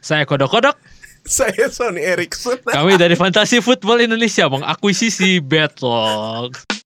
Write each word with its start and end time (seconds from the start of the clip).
Saya 0.00 0.24
kodok-kodok. 0.24 0.76
Saya 1.28 1.68
Sony 1.68 2.00
Erickson. 2.00 2.56
Kami 2.64 2.96
dari 2.96 3.12
Fantasi 3.12 3.60
Football 3.60 4.08
Indonesia 4.08 4.48
mengakuisisi 4.48 5.38
Bedlock. 5.44 6.79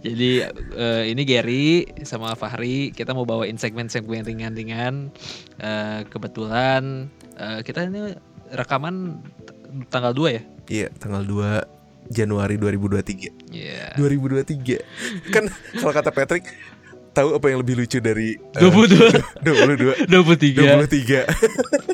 Jadi 0.00 0.30
eh, 0.78 1.02
ini 1.12 1.22
Gary 1.28 1.84
sama 2.06 2.32
Fahri 2.32 2.94
kita 2.94 3.12
mau 3.12 3.28
bawain 3.28 3.58
segmen-segmen 3.60 4.24
ringan-ringan. 4.24 5.12
Eh, 5.60 6.00
kebetulan 6.08 7.12
eh, 7.36 7.60
kita 7.66 7.84
ini 7.88 8.16
rekaman 8.52 9.20
tanggal 9.92 10.12
2 10.16 10.36
ya. 10.36 10.42
Iya, 10.68 10.88
tanggal 10.96 11.24
2 11.26 12.12
Januari 12.12 12.56
2023. 12.56 13.52
Iya. 13.52 13.96
2023. 14.00 15.32
Kan 15.32 15.48
kalau 15.80 15.92
kata 15.92 16.10
Patrick 16.12 16.44
tahu 17.12 17.36
apa 17.36 17.46
yang 17.52 17.60
lebih 17.60 17.76
lucu 17.84 18.00
dari 18.00 18.40
eh, 18.56 18.60
22 18.60 20.08
22 20.08 20.08
23. 20.08 20.88
23. 20.88 21.91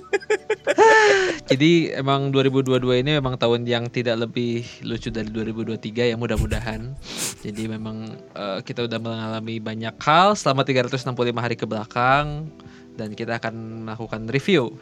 Jadi 1.48 1.92
emang 1.96 2.28
2022 2.28 3.00
ini 3.00 3.16
memang 3.16 3.40
tahun 3.40 3.64
yang 3.64 3.88
tidak 3.88 4.20
lebih 4.28 4.68
lucu 4.84 5.09
dari 5.09 5.32
2023 5.32 6.12
ya 6.12 6.16
mudah-mudahan. 6.20 6.92
Jadi 7.40 7.62
memang 7.64 8.04
eh, 8.36 8.60
kita 8.60 8.84
udah 8.84 9.00
mengalami 9.00 9.56
banyak 9.56 9.96
hal 9.96 10.36
selama 10.36 10.68
365 10.68 11.09
hari 11.40 11.56
ke 11.56 11.64
belakang 11.64 12.52
dan 13.01 13.16
kita 13.16 13.40
akan 13.40 13.88
melakukan 13.88 14.28
review 14.28 14.76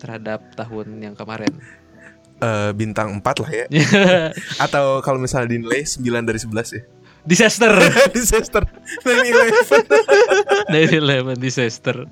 terhadap 0.00 0.40
tahun 0.56 1.02
yang 1.02 1.14
kemarin. 1.18 1.52
Eh, 2.38 2.70
bintang 2.70 3.18
4 3.18 3.42
lah 3.42 3.50
ya. 3.50 3.66
Atau 4.64 5.02
kalau 5.02 5.18
misalnya 5.18 5.58
dinilai 5.58 5.82
9 5.82 6.06
dari 6.22 6.38
11 6.38 6.78
ya. 6.78 6.82
disaster. 7.28 7.68
Disaster 8.16 8.62
9/11. 9.04 10.72
Dari 10.72 10.86
11 10.88 11.36
disaster. 11.36 12.08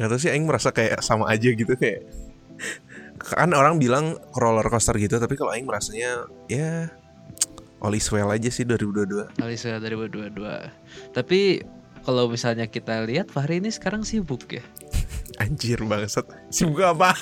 Gak 0.00 0.08
tau 0.10 0.18
sih 0.18 0.32
Aing 0.32 0.48
merasa 0.48 0.72
kayak 0.74 1.04
sama 1.04 1.28
aja 1.28 1.52
gitu 1.52 1.76
kayak 1.76 2.08
Kan 3.30 3.54
orang 3.54 3.78
bilang 3.78 4.18
roller 4.34 4.66
coaster 4.66 4.98
gitu 4.98 5.22
Tapi 5.22 5.38
kalau 5.38 5.54
Aing 5.54 5.66
merasanya 5.66 6.26
ya 6.50 6.90
All 7.80 7.96
is 7.96 8.10
well 8.12 8.28
aja 8.28 8.52
sih 8.52 8.68
2022 8.68 9.40
Alisa 9.40 9.80
2022. 9.80 10.36
Tapi 11.16 11.64
kalau 12.04 12.28
misalnya 12.28 12.68
kita 12.68 13.00
lihat 13.08 13.32
Fahri 13.32 13.60
ini 13.60 13.72
sekarang 13.72 14.04
sibuk 14.04 14.44
ya. 14.52 14.64
Anjir 15.40 15.80
bangsat 15.82 16.28
Sibuk 16.52 16.84
apa? 16.84 17.16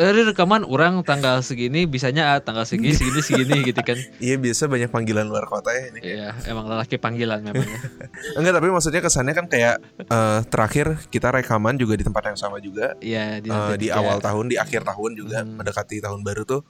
Dari 0.00 0.20
rekaman 0.24 0.64
orang 0.64 1.04
tanggal 1.04 1.44
segini 1.44 1.84
bisanya 1.84 2.32
ah, 2.32 2.38
tanggal 2.40 2.64
segini 2.64 2.96
segini 2.96 3.20
segini 3.20 3.56
gitu 3.62 3.80
kan. 3.84 3.98
Iya 4.24 4.38
biasa 4.38 4.66
banyak 4.66 4.88
panggilan 4.88 5.28
luar 5.28 5.44
kota 5.44 5.68
ya 5.68 5.92
ini 5.92 6.00
Iya, 6.00 6.28
emang 6.48 6.64
lelaki 6.64 6.96
panggilan 6.96 7.44
memang 7.44 7.66
ya. 7.66 7.80
Enggak 8.40 8.52
tapi 8.56 8.68
maksudnya 8.70 9.00
kesannya 9.00 9.34
kan 9.34 9.46
kayak 9.46 9.76
eh, 10.00 10.40
Terakhir 10.48 10.96
kita 11.12 11.28
rekaman 11.28 11.76
juga 11.76 11.92
di 11.92 12.04
tempat 12.06 12.22
yang 12.24 12.38
sama 12.38 12.56
juga 12.56 12.96
Iya, 12.98 13.42
di, 13.42 13.52
Eh, 13.52 13.74
di 13.76 13.88
awal 13.92 14.18
tahun, 14.18 14.48
di 14.48 14.56
akhir 14.56 14.82
tahun 14.82 15.12
juga 15.12 15.44
Hmm. 15.44 15.58
Mendekati 15.58 15.98
tahun 15.98 16.22
baru 16.22 16.44
tuh 16.44 16.60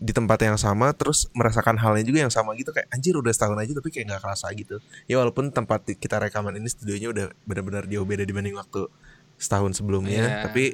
di 0.00 0.16
tempat 0.16 0.40
yang 0.40 0.56
sama 0.56 0.96
terus 0.96 1.28
merasakan 1.36 1.76
halnya 1.76 2.00
juga 2.00 2.24
yang 2.24 2.32
sama 2.32 2.56
gitu 2.56 2.72
kayak 2.72 2.88
anjir 2.88 3.12
udah 3.12 3.28
setahun 3.28 3.60
aja 3.60 3.72
tapi 3.76 3.92
kayak 3.92 4.08
nggak 4.08 4.20
kerasa 4.24 4.48
gitu 4.56 4.80
ya 5.04 5.20
walaupun 5.20 5.52
tempat 5.52 5.84
kita 5.92 6.16
rekaman 6.16 6.56
ini 6.56 6.72
studionya 6.72 7.08
udah 7.12 7.26
benar-benar 7.44 7.84
jauh 7.84 8.08
beda 8.08 8.24
dibanding 8.24 8.56
waktu 8.56 8.88
setahun 9.36 9.76
sebelumnya 9.76 10.24
Iya. 10.24 10.42
tapi 10.48 10.72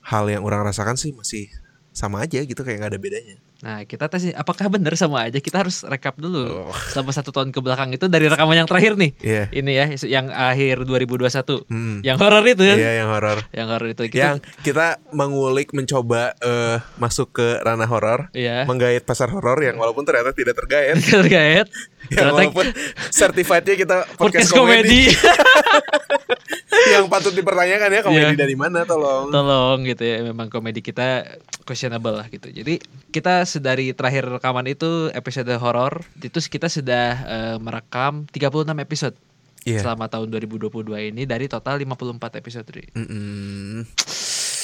hal 0.00 0.24
yang 0.32 0.40
orang 0.40 0.64
rasakan 0.64 0.96
sih 0.96 1.12
masih 1.12 1.52
sama 1.92 2.24
aja 2.24 2.40
gitu 2.40 2.64
kayak 2.64 2.80
nggak 2.80 2.92
ada 2.96 3.00
bedanya 3.00 3.36
Nah, 3.56 3.82
kita 3.82 4.04
tes 4.06 4.28
apakah 4.30 4.68
benar 4.68 4.92
sama 4.94 5.24
aja? 5.24 5.36
Kita 5.36 5.60
harus 5.60 5.80
rekap 5.82 6.12
dulu. 6.14 6.68
Oh. 6.68 6.76
Selama 6.92 7.08
satu 7.08 7.30
tahun 7.30 7.48
ke 7.48 7.58
belakang 7.58 7.88
itu 7.90 8.04
dari 8.04 8.26
rekaman 8.26 8.52
yang 8.54 8.68
terakhir 8.68 8.94
nih. 8.94 9.16
Iya 9.18 9.42
Ini 9.50 9.70
ya, 9.72 9.86
yang 10.04 10.26
akhir 10.28 10.84
2021. 10.84 11.64
Hmm. 11.64 11.98
Yang 12.00 12.16
horor 12.18 12.44
itu 12.44 12.62
kan? 12.62 12.76
Iya 12.76 12.92
yang 12.94 13.08
horor 13.08 13.38
Yang 13.50 13.68
horor 13.70 13.88
itu 13.88 14.02
kita. 14.06 14.20
yang 14.20 14.36
kita 14.60 14.86
mengulik 15.10 15.72
mencoba 15.72 16.36
eh, 16.36 16.76
masuk 16.96 17.32
ke 17.32 17.48
ranah 17.58 17.86
horor 17.86 18.28
Iya. 18.30 18.64
menggait 18.64 19.00
pasar 19.00 19.28
horor 19.28 19.56
yang 19.58 19.74
walaupun 19.74 20.04
ternyata 20.04 20.30
tidak 20.30 20.52
tergait 20.54 21.00
Terkait. 21.16 21.66
yang 22.06 22.28
Ternyata 22.28 22.36
walaupun 22.36 22.66
certifiednya 23.08 23.74
kita 23.74 23.96
podcast 24.14 24.46
podcast, 24.46 24.50
komedi. 24.52 25.08
komedi 25.08 25.16
yang 26.94 27.06
patut 27.06 27.32
dipertanyakan 27.32 27.88
ya 27.88 28.00
komedi 28.00 28.24
Iya. 28.26 28.38
dari 28.38 28.54
mana 28.54 28.82
tolong 28.82 29.28
Tolong 29.28 29.78
gitu 29.84 30.02
ya, 30.02 30.22
memang 30.22 30.46
komedi 30.46 30.80
kita 30.80 31.24
questionable 31.62 32.14
lah 32.14 32.26
gitu. 32.26 32.46
Jadi 32.46 32.78
kita 33.08 33.42
sedari 33.42 33.90
terakhir 33.90 34.28
rekaman 34.30 34.66
itu 34.66 35.08
episode 35.10 35.50
horor 35.54 36.04
itu 36.16 36.38
kita 36.40 36.66
sudah 36.66 37.06
eh, 37.24 37.56
merekam 37.56 38.24
36 38.26 38.46
episode 38.78 39.16
Iya. 39.62 39.82
selama 39.82 40.06
tahun 40.06 40.30
2022 40.30 40.70
ini 41.08 41.22
dari 41.24 41.46
total 41.46 41.76
54 41.76 42.38
episode. 42.38 42.66
Ri. 42.68 42.86
Mm-mm. 42.92 43.82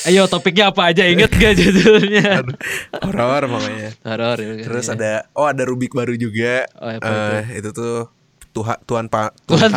Ayo 0.03 0.27
topiknya 0.27 0.71
apa 0.71 0.91
aja 0.91 1.07
inget 1.07 1.31
gak 1.33 1.55
judulnya? 1.55 2.43
Horor 3.07 3.47
makanya 3.47 3.91
Horor 4.03 4.39
ya. 4.39 4.63
terus 4.63 4.87
ya. 4.87 4.95
ada 4.95 5.13
oh 5.33 5.47
ada 5.47 5.63
Rubik 5.63 5.91
baru 5.91 6.15
juga 6.15 6.67
Oh, 6.75 6.87
apa 6.87 7.43
Eh, 7.47 7.59
itu 7.59 7.71
tuh 7.71 8.11
Tuhan 8.53 8.79
Tuhan 8.85 9.05
Pak 9.07 9.33
Tuhan 9.45 9.71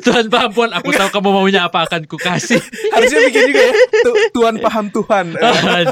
Tuhan 0.00 0.24
paham 0.32 0.50
Puan, 0.50 0.70
aku 0.70 0.90
tahu 0.90 1.08
kamu 1.08 1.28
maunya 1.30 1.60
apa 1.62 1.86
akan 1.86 2.02
ku 2.04 2.16
kasih. 2.16 2.58
harusnya 2.94 3.18
bikin 3.24 3.42
juga 3.48 3.62
ya 3.62 3.72
Tu- 4.00 4.16
Tuhan 4.32 4.54
paham 4.58 4.86
Tuhan 4.88 5.26
Eh, 5.38 5.86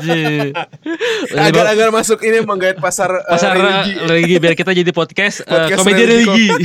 agar 1.33 1.65
agar 1.69 1.89
masuk 1.91 2.19
ini 2.21 2.43
menggait 2.43 2.75
pasar, 2.77 3.11
eh, 3.17 3.25
pasar 3.29 3.55
religi. 3.55 3.93
religi. 4.01 4.37
biar 4.37 4.55
kita 4.55 4.71
jadi 4.73 4.91
podcast, 4.91 5.41
eh, 5.41 5.49
Podcast 5.49 5.79
komedi 5.81 6.03
religi. 6.05 6.49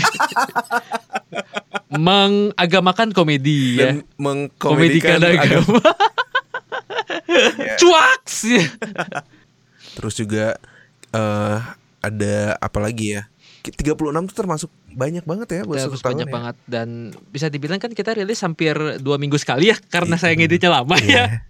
Mengagamakan 1.92 3.12
komedi 3.12 3.76
ya. 3.76 3.92
dan 3.92 3.96
mengkomedikan 4.16 5.20
Komedikan 5.20 5.38
agama. 5.38 5.78
agama. 5.78 5.92
Ya. 7.58 7.76
Cuaks. 7.78 8.36
Terus 9.94 10.14
juga 10.16 10.56
eh 11.10 11.58
ada 12.02 12.36
apa 12.58 12.80
lagi 12.80 13.16
ya? 13.16 13.28
36 13.62 13.94
tuh 14.26 14.36
termasuk 14.36 14.70
banyak 14.90 15.22
banget 15.22 15.48
ya 15.54 15.62
buat 15.62 15.78
Terus 15.78 15.94
satu 15.94 16.02
tahun 16.02 16.10
banyak 16.12 16.28
ya. 16.28 16.34
banget 16.34 16.56
dan 16.66 16.88
bisa 17.30 17.46
dibilang 17.48 17.78
kan 17.78 17.94
kita 17.94 18.18
rilis 18.18 18.42
hampir 18.42 18.74
dua 18.98 19.16
minggu 19.16 19.38
sekali 19.38 19.70
ya 19.70 19.78
karena 19.88 20.18
saya 20.18 20.34
ngeditnya 20.34 20.74
lama 20.74 20.98
ya. 20.98 21.46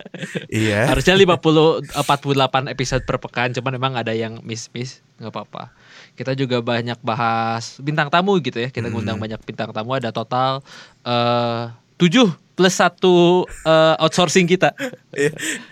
Iya. 0.45 0.85
Harusnya 0.91 1.16
50 1.16 1.88
48 1.88 2.67
episode 2.67 3.03
per 3.03 3.17
pekan, 3.17 3.49
cuman 3.51 3.72
memang 3.79 3.94
ada 3.95 4.11
yang 4.11 4.44
miss-miss, 4.44 4.99
nggak 5.17 5.31
apa-apa. 5.31 5.72
Kita 6.13 6.35
juga 6.35 6.59
banyak 6.59 6.99
bahas 6.99 7.79
bintang 7.79 8.11
tamu 8.11 8.35
gitu 8.38 8.59
ya. 8.59 8.67
Kita 8.67 8.91
ngundang 8.91 9.16
Hmm. 9.16 9.25
banyak 9.31 9.39
bintang 9.41 9.72
tamu 9.72 9.95
ada 9.95 10.11
total 10.11 10.59
eh 11.01 11.72
7 11.95 12.28
plus 12.51 12.73
satu 12.73 13.44
eh, 13.63 13.95
outsourcing 13.97 14.45
kita. 14.45 14.72
Iya. 15.12 15.31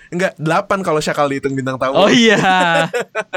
Enggak, 0.09 0.33
8 0.41 0.81
kalau 0.81 0.97
Syakal 0.97 1.29
dihitung 1.29 1.53
bintang 1.53 1.77
tamu. 1.77 1.93
Oh 1.95 2.09
iya. 2.09 2.35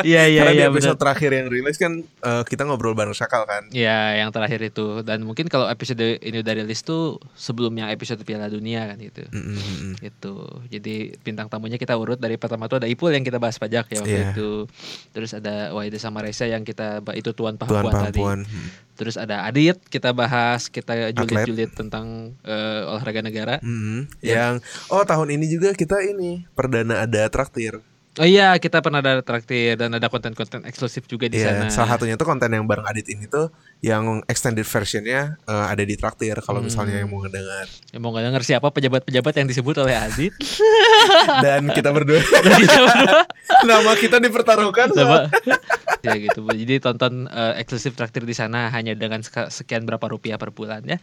Iya 0.01 0.23
iya 0.25 0.41
Karena 0.41 0.53
iya 0.53 0.65
di 0.65 0.73
episode 0.73 0.97
benar. 0.97 1.03
terakhir 1.05 1.31
yang 1.31 1.47
rilis 1.47 1.77
kan 1.77 1.93
eh, 2.01 2.43
kita 2.43 2.65
ngobrol 2.65 2.93
bareng 2.93 3.13
Syakal 3.13 3.45
kan. 3.45 3.69
Iya, 3.69 4.19
yang 4.19 4.33
terakhir 4.33 4.61
itu 4.63 5.03
dan 5.03 5.21
mungkin 5.21 5.47
kalau 5.47 5.69
episode 5.69 6.01
ini 6.19 6.41
udah 6.41 6.55
rilis 6.57 6.81
tuh 6.81 7.21
sebelum 7.35 7.71
yang 7.73 7.89
episode 7.89 8.19
Piala 8.23 8.49
Dunia 8.49 8.89
kan 8.89 8.97
gitu. 8.97 9.21
Mm, 9.29 9.43
mm, 9.43 9.59
mm. 9.59 9.93
gitu 10.01 10.35
jadi 10.69 10.95
bintang 11.21 11.47
tamunya 11.47 11.77
kita 11.77 11.95
urut 11.95 12.17
dari 12.17 12.37
pertama 12.37 12.67
tuh 12.67 12.79
ada 12.79 12.89
Ipul 12.89 13.11
yang 13.11 13.23
kita 13.23 13.37
bahas 13.37 13.57
pajak 13.57 13.89
ya 13.89 13.99
waktu 14.01 14.13
Iya. 14.13 14.33
itu 14.33 14.51
terus 15.11 15.33
ada 15.33 15.73
Wahida 15.73 15.97
sama 15.97 16.21
Reza 16.21 16.45
yang 16.45 16.63
kita 16.63 17.01
itu 17.13 17.33
tuan 17.33 17.57
Pahampuan 17.57 17.93
tadi 18.09 18.19
Pahampuan. 18.19 18.39
Mm. 18.45 18.69
terus 18.93 19.17
ada 19.17 19.45
Adit 19.45 19.81
kita 19.89 20.13
bahas 20.13 20.69
kita 20.69 20.93
Atlet. 21.09 21.17
julid-julid 21.17 21.71
tentang 21.73 22.37
eh, 22.43 22.83
olahraga 22.87 23.21
negara 23.21 23.32
Mm. 23.59 24.13
Ya. 24.19 24.53
Yang 24.53 24.55
oh 24.89 25.03
tahun 25.03 25.29
ini 25.33 25.47
juga 25.49 25.73
kita 25.73 26.05
ini 26.05 26.45
perdana 26.51 27.03
ada 27.03 27.25
traktir. 27.27 27.81
oh 28.13 28.29
iya 28.29 28.53
kita 28.55 28.85
pernah 28.85 29.01
ada 29.01 29.25
traktir 29.25 29.73
dan 29.73 29.89
ada 29.89 30.05
konten-konten 30.05 30.69
eksklusif 30.69 31.09
juga 31.09 31.27
di 31.27 31.41
Iya, 31.41 31.65
sana 31.65 31.73
salah 31.73 31.97
satunya 31.97 32.13
tuh 32.13 32.29
konten 32.29 32.45
yang 32.47 32.69
bareng 32.69 32.85
Adit 32.85 33.09
ini 33.09 33.25
tuh 33.25 33.49
yang 33.81 34.21
extended 34.29 34.69
versionnya 34.69 35.41
eh, 35.43 35.65
ada 35.67 35.81
di 35.81 35.97
traktir 35.97 36.37
kalau 36.39 36.61
Hmm. 36.61 36.69
misalnya 36.69 37.01
yang 37.01 37.09
mau 37.09 37.25
ngedengar. 37.25 37.65
Ya, 37.89 37.97
mau 37.97 38.13
nggak 38.13 38.29
denger 38.29 38.43
siapa 38.45 38.69
pejabat-pejabat 38.69 39.33
yang 39.35 39.49
disebut 39.49 39.81
oleh 39.81 39.97
Adit 39.97 40.37
Dan 41.45 41.73
kita 41.73 41.89
berdua 41.89 42.21
Dan 42.45 42.61
kita 42.61 42.81
berdua 42.85 43.21
nama 43.71 43.93
kita 43.97 44.17
dipertaruhkan. 44.19 44.93
Coba. 44.93 45.33
ya 46.03 46.13
gitu. 46.15 46.45
Jadi 46.45 46.75
tonton 46.79 47.27
eh, 47.27 47.55
eksklusif 47.59 47.95
traktir 47.95 48.23
di 48.23 48.35
sana 48.35 48.69
hanya 48.69 48.93
dengan 48.93 49.25
sekian 49.25 49.83
berapa 49.83 50.05
rupiah 50.07 50.37
per 50.37 50.51
bulan 50.51 50.85
ya. 50.85 51.01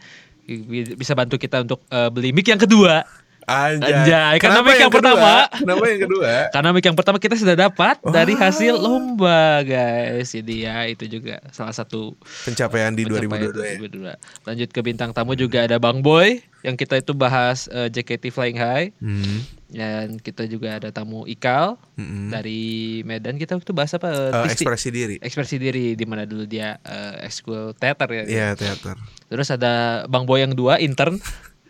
Bi- 0.50 0.96
Bisa 0.98 1.14
bantu 1.14 1.38
kita 1.38 1.62
untuk 1.62 1.86
eh, 1.86 2.10
beli 2.10 2.34
mic 2.34 2.46
yang 2.50 2.58
kedua 2.58 3.06
Anjay. 3.42 3.92
Anjay, 3.94 4.36
karena 4.36 4.60
mic 4.60 4.76
yang 4.76 4.88
kedua? 4.88 4.96
pertama. 5.12 5.32
Kenapa 5.52 5.84
yang 5.86 6.00
kedua? 6.02 6.30
Karena 6.48 6.68
mic 6.70 6.82
yang 6.82 6.94
pertama 6.94 7.16
kita 7.16 7.34
sudah 7.34 7.56
dapat 7.58 7.96
dari 8.04 8.32
Wah. 8.32 8.40
hasil 8.46 8.74
lomba, 8.74 9.42
guys. 9.62 10.30
Jadi 10.30 10.54
ya 10.62 10.84
itu 10.84 11.04
juga 11.06 11.40
salah 11.48 11.72
satu 11.72 12.14
Pencapaian 12.42 12.90
di 12.90 13.02
pencapaian 13.02 13.50
2022 13.50 13.64
ya. 13.64 14.14
2022. 14.14 14.46
Lanjut 14.46 14.68
ke 14.68 14.80
bintang 14.80 15.10
tamu 15.10 15.32
juga 15.32 15.62
ada 15.62 15.76
Bang 15.76 16.00
Boy 16.00 16.40
yang 16.60 16.74
kita 16.74 16.96
itu 16.96 17.10
bahas 17.10 17.66
eh, 17.66 17.88
JKT 17.88 18.28
Flying 18.28 18.56
High 18.56 18.92
Hmm. 18.96 19.40
dan 19.66 20.06
kita 20.18 20.44
juga 20.44 20.76
ada 20.76 20.90
tamu 20.90 21.24
Ikal 21.24 21.80
Mm-mm. 21.94 22.28
dari 22.28 22.60
Medan. 23.02 23.34
Kita 23.34 23.54
waktu 23.54 23.70
bahas 23.70 23.92
apa? 23.92 24.10
Tisti- 24.44 24.62
ekspresi 24.62 24.88
diri. 24.90 25.16
ekspresi 25.18 25.56
diri 25.56 25.86
di 25.92 26.04
mana 26.04 26.22
dulu 26.22 26.44
dia 26.44 26.76
eh, 26.80 27.24
ekskul 27.24 27.72
teater 27.72 28.08
ya. 28.10 28.24
Iya, 28.26 28.48
teater. 28.54 29.00
Terus 29.26 29.48
ada 29.48 29.72
Bang 30.06 30.22
Boy 30.22 30.42
yang 30.42 30.52
dua 30.52 30.76
intern 30.76 31.16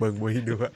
Bang 0.00 0.16
Boy 0.16 0.40
dua. 0.40 0.72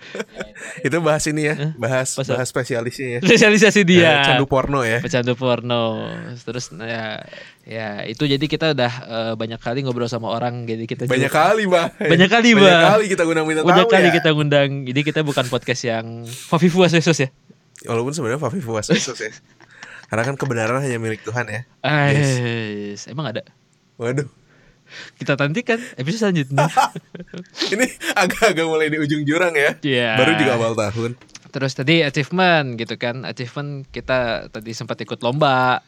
Itu 0.78 1.00
bahas 1.00 1.24
ini 1.24 1.48
ya, 1.48 1.72
bahas 1.74 2.12
Bahas 2.12 2.28
bahas 2.28 2.44
spesialisnya 2.46 3.08
ya. 3.08 3.20
spesialisasi 3.24 3.80
Eh, 3.80 3.86
dia. 3.88 4.20
candu 4.22 4.44
porno 4.44 4.84
ya. 4.84 5.00
pecandu 5.00 5.32
porno 5.32 6.04
terus 6.38 6.68
nah, 6.70 6.84
ya 6.84 7.04
ya 7.64 7.88
itu 8.04 8.20
jadi 8.22 8.44
kita 8.44 8.76
udah 8.76 8.92
eh, 9.00 9.32
banyak 9.34 9.56
kali 9.56 9.80
ngobrol 9.80 10.04
sama 10.06 10.28
orang 10.28 10.68
jadi 10.68 10.84
kita 10.84 11.08
Banyak 11.08 11.32
juga- 11.32 11.40
kali, 11.48 11.64
Bah. 11.64 11.88
Banyak 11.96 12.28
kali, 12.28 12.52
Banyak 12.52 12.68
Bah. 12.70 12.84
kali 12.92 13.04
kita 13.08 13.22
guna 13.24 13.40
minta 13.42 13.64
banyak 13.64 13.88
kali 13.88 14.08
ya. 14.08 14.14
kita 14.14 14.28
ngundang 14.30 14.70
jadi 14.84 15.00
kita 15.02 15.20
bukan 15.22 15.48
podcast 15.48 15.82
yang 15.82 16.06
Fafifu 16.28 16.84
Asesos 16.84 17.16
ya 17.16 17.32
Walaupun 17.82 18.12
sebenarnya 18.12 18.38
Fafi 18.38 18.60
puas 18.60 18.86
Yesus 18.86 19.16
ya. 19.18 19.32
Karena 20.08 20.22
kan 20.22 20.36
kebenaran 20.36 20.78
hanya 20.78 20.96
milik 20.96 21.20
Tuhan 21.20 21.48
ya. 21.48 21.64
Ais, 21.80 23.08
emang 23.08 23.26
ada 23.26 23.40
Waduh. 23.96 24.28
Kita 25.16 25.34
tantikan 25.34 25.78
episode 25.94 26.30
selanjutnya 26.30 26.66
Ini 27.74 27.86
agak-agak 28.14 28.64
mulai 28.64 28.88
di 28.88 28.98
ujung 28.98 29.22
jurang 29.22 29.52
ya. 29.52 29.74
Iya. 29.80 30.18
Baru 30.18 30.32
juga 30.36 30.52
awal 30.54 30.72
tahun. 30.74 31.12
terus 31.48 31.70
tadi 31.70 32.02
achievement 32.02 32.74
gitu 32.74 32.98
kan 32.98 33.22
achievement 33.22 33.86
kita 33.88 34.50
tadi 34.50 34.74
sempat 34.74 34.98
ikut 35.00 35.22
lomba 35.22 35.78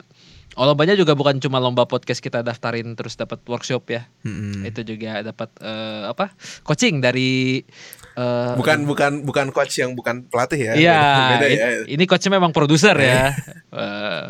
Oh, 0.57 0.65
lombanya 0.65 0.97
juga 0.97 1.13
bukan 1.13 1.37
cuma 1.37 1.61
lomba 1.61 1.85
podcast 1.85 2.17
kita 2.17 2.41
daftarin 2.41 2.97
terus 2.97 3.13
dapat 3.13 3.45
workshop 3.45 3.93
ya. 3.93 4.09
Mm-mm. 4.25 4.65
Itu 4.65 4.89
juga 4.89 5.21
dapat 5.21 5.53
eh, 5.61 6.09
apa? 6.09 6.33
coaching 6.65 7.05
dari 7.05 7.61
eh, 8.17 8.55
Bukan 8.57 8.89
bukan 8.89 9.21
bukan 9.21 9.53
coach 9.53 9.77
yang 9.77 9.93
bukan 9.93 10.25
pelatih 10.25 10.57
ya. 10.57 10.73
Iya, 10.73 11.01
Beda 11.37 11.47
ya. 11.53 11.67
ini 11.85 12.09
coachnya 12.09 12.41
memang 12.41 12.57
produser 12.57 12.97
ya. 12.97 13.37
Eh, 13.69 14.27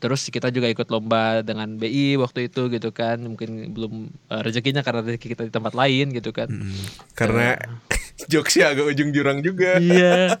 terus 0.00 0.26
kita 0.32 0.48
juga 0.48 0.66
ikut 0.66 0.88
lomba 0.88 1.44
dengan 1.44 1.76
BI 1.76 2.16
waktu 2.16 2.48
itu 2.48 2.72
gitu 2.72 2.90
kan, 2.90 3.20
mungkin 3.20 3.70
belum 3.70 3.92
eh, 4.32 4.40
rezekinya 4.40 4.80
karena 4.80 5.04
rezeki 5.04 5.36
kita 5.36 5.42
di 5.46 5.52
tempat 5.52 5.76
lain 5.76 6.10
gitu 6.16 6.32
kan. 6.32 6.48
Mm. 6.48 6.84
Karena 7.12 7.60
jokesnya 8.32 8.72
agak 8.72 8.96
ujung 8.96 9.12
jurang 9.12 9.44
juga. 9.44 9.76
Iya. 9.76 10.40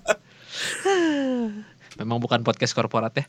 Memang 2.00 2.16
bukan 2.16 2.40
podcast 2.40 2.72
korporat 2.72 3.12
ya. 3.12 3.24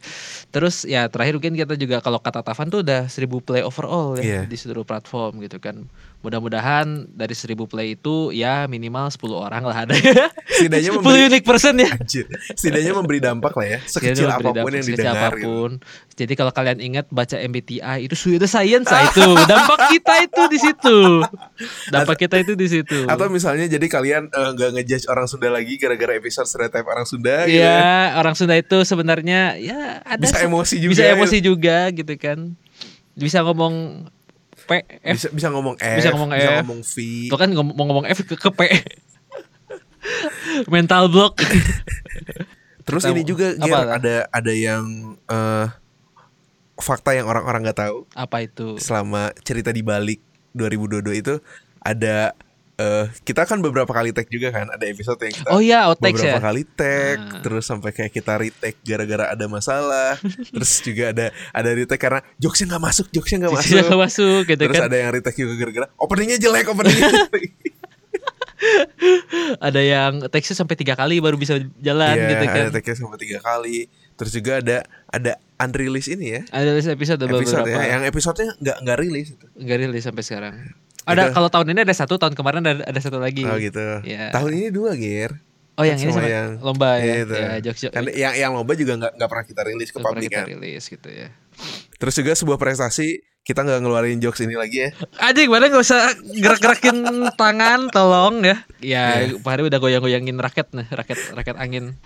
Terus 0.48 0.88
ya 0.88 1.12
terakhir 1.12 1.36
mungkin 1.36 1.60
kita 1.60 1.76
juga 1.76 2.00
kalau 2.00 2.24
kata 2.24 2.40
Tavan 2.40 2.72
tuh 2.72 2.88
udah 2.88 3.12
1000 3.12 3.28
play 3.44 3.68
overall 3.68 4.16
ya 4.16 4.24
Iya. 4.24 4.42
di 4.48 4.56
seluruh 4.56 4.88
platform 4.88 5.44
gitu 5.44 5.60
kan. 5.60 5.92
Mudah-mudahan 6.22 7.10
dari 7.18 7.34
1000 7.34 7.58
play 7.66 7.98
itu 7.98 8.30
ya 8.30 8.70
minimal 8.70 9.10
10 9.10 9.26
orang 9.34 9.64
lah 9.66 9.90
ada. 9.90 9.98
Setidaknya 10.46 10.94
10 10.94 10.98
memberi 11.02 11.22
unique 11.34 11.48
person 11.50 11.74
ya. 11.82 11.90
Anjir. 11.98 12.30
Setidaknya 12.54 12.94
memberi 12.94 13.18
dampak 13.18 13.58
lah 13.58 13.66
ya. 13.66 13.80
Sekecil 13.82 14.30
memberi 14.30 14.38
apa 14.38 14.42
pun 14.46 14.54
dampak 14.54 14.74
yang 14.78 14.86
sekecil 14.86 15.02
didengar. 15.02 15.34
gitu. 15.34 15.42
apa 15.42 15.46
pun. 15.50 15.72
Jadi 16.14 16.34
kalau 16.38 16.52
kalian 16.54 16.78
ingat 16.78 17.06
baca 17.10 17.38
MBTI 17.42 17.98
itu 18.06 18.14
sudah 18.14 18.46
science 18.46 18.86
lah 18.94 19.02
itu. 19.10 19.30
Dampak 19.50 19.80
kita 19.90 20.14
itu 20.22 20.42
di 20.46 20.60
situ. 20.62 20.98
Dampak 21.90 22.16
kita 22.22 22.36
itu 22.38 22.54
di 22.54 22.68
situ. 22.70 23.00
Atau 23.10 23.26
misalnya 23.34 23.66
jadi 23.66 23.86
kalian 23.90 24.30
eh, 24.30 24.50
nggak 24.54 24.70
ngejudge 24.78 25.06
orang 25.10 25.26
Sunda 25.26 25.50
lagi 25.50 25.82
gara-gara 25.82 26.14
episode 26.14 26.46
stereotype 26.46 26.86
orang 26.86 27.06
Sunda 27.10 27.50
gitu 27.50 27.58
ya. 27.58 27.66
Iya, 27.66 28.22
orang 28.22 28.38
Sunda 28.38 28.54
itu 28.54 28.78
sebenarnya 28.86 29.58
ya 29.58 30.06
ada 30.06 30.22
Bisa 30.22 30.46
emosi 30.46 30.78
juga 30.78 30.92
Bisa 30.94 31.04
ya. 31.10 31.12
emosi 31.18 31.38
juga 31.42 31.78
gitu 31.90 32.14
kan. 32.22 32.54
Bisa 33.18 33.42
ngomong 33.42 34.06
P 34.62 34.72
F. 35.02 35.14
Bisa 35.14 35.28
bisa 35.30 35.48
ngomong 35.50 35.76
F, 35.76 35.96
Bisa 35.96 36.10
ngomong 36.12 36.30
bisa 36.32 36.50
F. 36.50 36.58
ngomong 36.62 36.82
V. 36.82 36.96
Tuh 37.28 37.38
kan 37.38 37.50
ngom- 37.50 37.74
mau 37.74 37.86
ngomong 37.86 38.06
F 38.06 38.24
ke, 38.24 38.36
ke 38.36 38.50
P. 38.50 38.62
Mental 40.68 41.08
block. 41.08 41.38
Terus 42.86 43.04
Kita- 43.04 43.12
ini 43.12 43.22
juga 43.22 43.54
apa 43.56 43.68
Ger, 43.68 43.88
ada 43.94 44.16
ada 44.28 44.52
yang 44.52 44.84
eh, 45.24 45.66
fakta 46.76 47.14
yang 47.14 47.26
orang-orang 47.26 47.62
nggak 47.62 47.80
tahu 47.80 48.10
Apa 48.12 48.42
itu? 48.42 48.76
selama 48.78 49.30
cerita 49.40 49.70
di 49.70 49.82
balik 49.82 50.18
2022 50.52 51.14
itu 51.16 51.38
ada 51.78 52.34
eh, 52.82 53.04
kita 53.22 53.44
kan 53.44 53.60
beberapa 53.60 53.88
kali 53.88 54.10
tag 54.10 54.26
juga 54.28 54.50
kan 54.50 54.66
ada 54.68 54.82
episode 54.84 55.20
yang 55.20 55.34
kita 55.36 55.48
Oh 55.48 55.60
iya, 55.60 55.86
outtakes 55.86 56.18
beberapa 56.18 56.36
ya. 56.36 56.44
kali 56.44 56.62
tag 56.66 57.18
Nah. 57.22 57.42
terus 57.42 57.64
sampai 57.64 57.92
kayak 57.92 58.12
kita 58.12 58.34
retake 58.36 58.80
gara-gara 58.82 59.26
ada 59.30 59.46
masalah 59.48 60.18
terus 60.54 60.72
juga 60.80 61.10
ada 61.10 61.26
ada 61.50 61.70
retake 61.72 62.00
karena 62.00 62.20
jokesnya 62.36 62.66
nggak 62.72 62.84
masuk 62.84 63.06
jokesnya 63.10 63.38
nggak 63.40 63.56
masuk 63.56 63.76
Bisa 63.78 63.96
masuk 63.96 64.42
gitu 64.48 64.62
terus 64.64 64.76
kan. 64.76 64.88
ada 64.88 64.98
yang 64.98 65.10
retake 65.12 65.38
juga 65.38 65.54
gara-gara 65.56 65.88
openingnya 65.96 66.38
jelek 66.38 66.66
openingnya 66.68 67.06
jelek. 67.22 67.46
Ada 69.60 69.82
yang 69.82 70.12
teksnya 70.28 70.54
sampai 70.56 70.76
tiga 70.76 70.94
kali 70.94 71.18
baru 71.18 71.34
bisa 71.34 71.58
jalan 71.80 72.14
Iya, 72.14 72.30
gitu 72.30 72.46
kan. 72.46 72.56
ada 72.60 72.72
tag-nya 72.72 72.94
sampai 72.96 73.20
tiga 73.20 73.40
kali 73.40 73.78
terus 74.14 74.32
juga 74.32 74.54
ada 74.56 74.78
ada 75.08 75.32
unreleased 75.58 76.12
ini 76.12 76.38
ya 76.38 76.42
Ada 76.48 76.70
episode, 76.94 76.94
episode 76.94 77.26
beberapa. 77.26 77.66
ya 77.68 77.82
yang 77.92 78.04
episodenya 78.06 78.54
nggak 78.56 78.78
nggak 78.80 78.98
rilis 79.00 79.28
itu 79.34 79.46
Nggak 79.56 79.78
rilis 79.80 80.04
sampai 80.04 80.22
sekarang. 80.22 80.54
Ada 81.12 81.24
Itu- 81.24 81.34
kalau 81.34 81.50
tahun 81.50 81.68
ini 81.70 81.80
ada 81.82 81.94
satu, 81.94 82.16
tahun 82.16 82.34
kemarin 82.34 82.62
ada, 82.62 82.82
ada 82.82 83.00
satu 83.00 83.18
lagi. 83.18 83.44
oh 83.44 83.56
gitu 83.56 83.86
Iya. 84.02 84.32
tahun 84.32 84.52
ini 84.54 84.68
dua 84.70 84.94
gear 84.94 85.36
Oh 85.76 85.84
yang 85.84 85.98
ini 85.98 86.10
Sama 86.10 86.28
yang- 86.28 86.60
lomba 86.60 87.00
ya. 87.00 87.24
Gitu. 87.24 87.34
Ya, 87.34 87.52
jokes 87.62 87.80
jokes. 87.82 87.94
kan 87.94 88.04
yang 88.08 88.34
yang 88.34 88.52
lomba 88.52 88.74
juga 88.74 88.94
nggak 88.96 89.12
nggak 89.14 89.30
pernah 89.30 89.46
kita 89.46 89.62
rilis 89.64 89.90
ke 89.90 89.98
pernah 89.98 90.10
publik 90.14 90.30
kan 90.30 90.46
rilis 90.46 90.84
gitu 90.86 91.08
ya. 91.08 91.28
terus 91.96 92.14
juga 92.14 92.32
sebuah 92.34 92.58
prestasi 92.58 93.08
kita 93.42 93.60
nggak 93.60 93.80
ngeluarin 93.80 94.20
jokes 94.20 94.38
ini 94.40 94.54
lagi 94.54 94.78
ya 94.80 94.90
Adik, 95.20 95.48
mana 95.48 95.66
nggak 95.68 95.82
usah 95.82 96.14
gerak-gerakin 96.36 97.02
tangan, 97.42 97.90
tolong 97.90 98.44
ya. 98.44 98.62
Ya, 98.78 99.06
Iya. 99.24 99.38
Pak 99.38 99.50
Hari 99.50 99.62
udah 99.66 99.80
goyang-goyangin 99.80 100.38
raket 100.38 100.70
nih, 100.72 100.86
raket 100.88 101.18
raket 101.32 101.56
angin. 101.56 101.98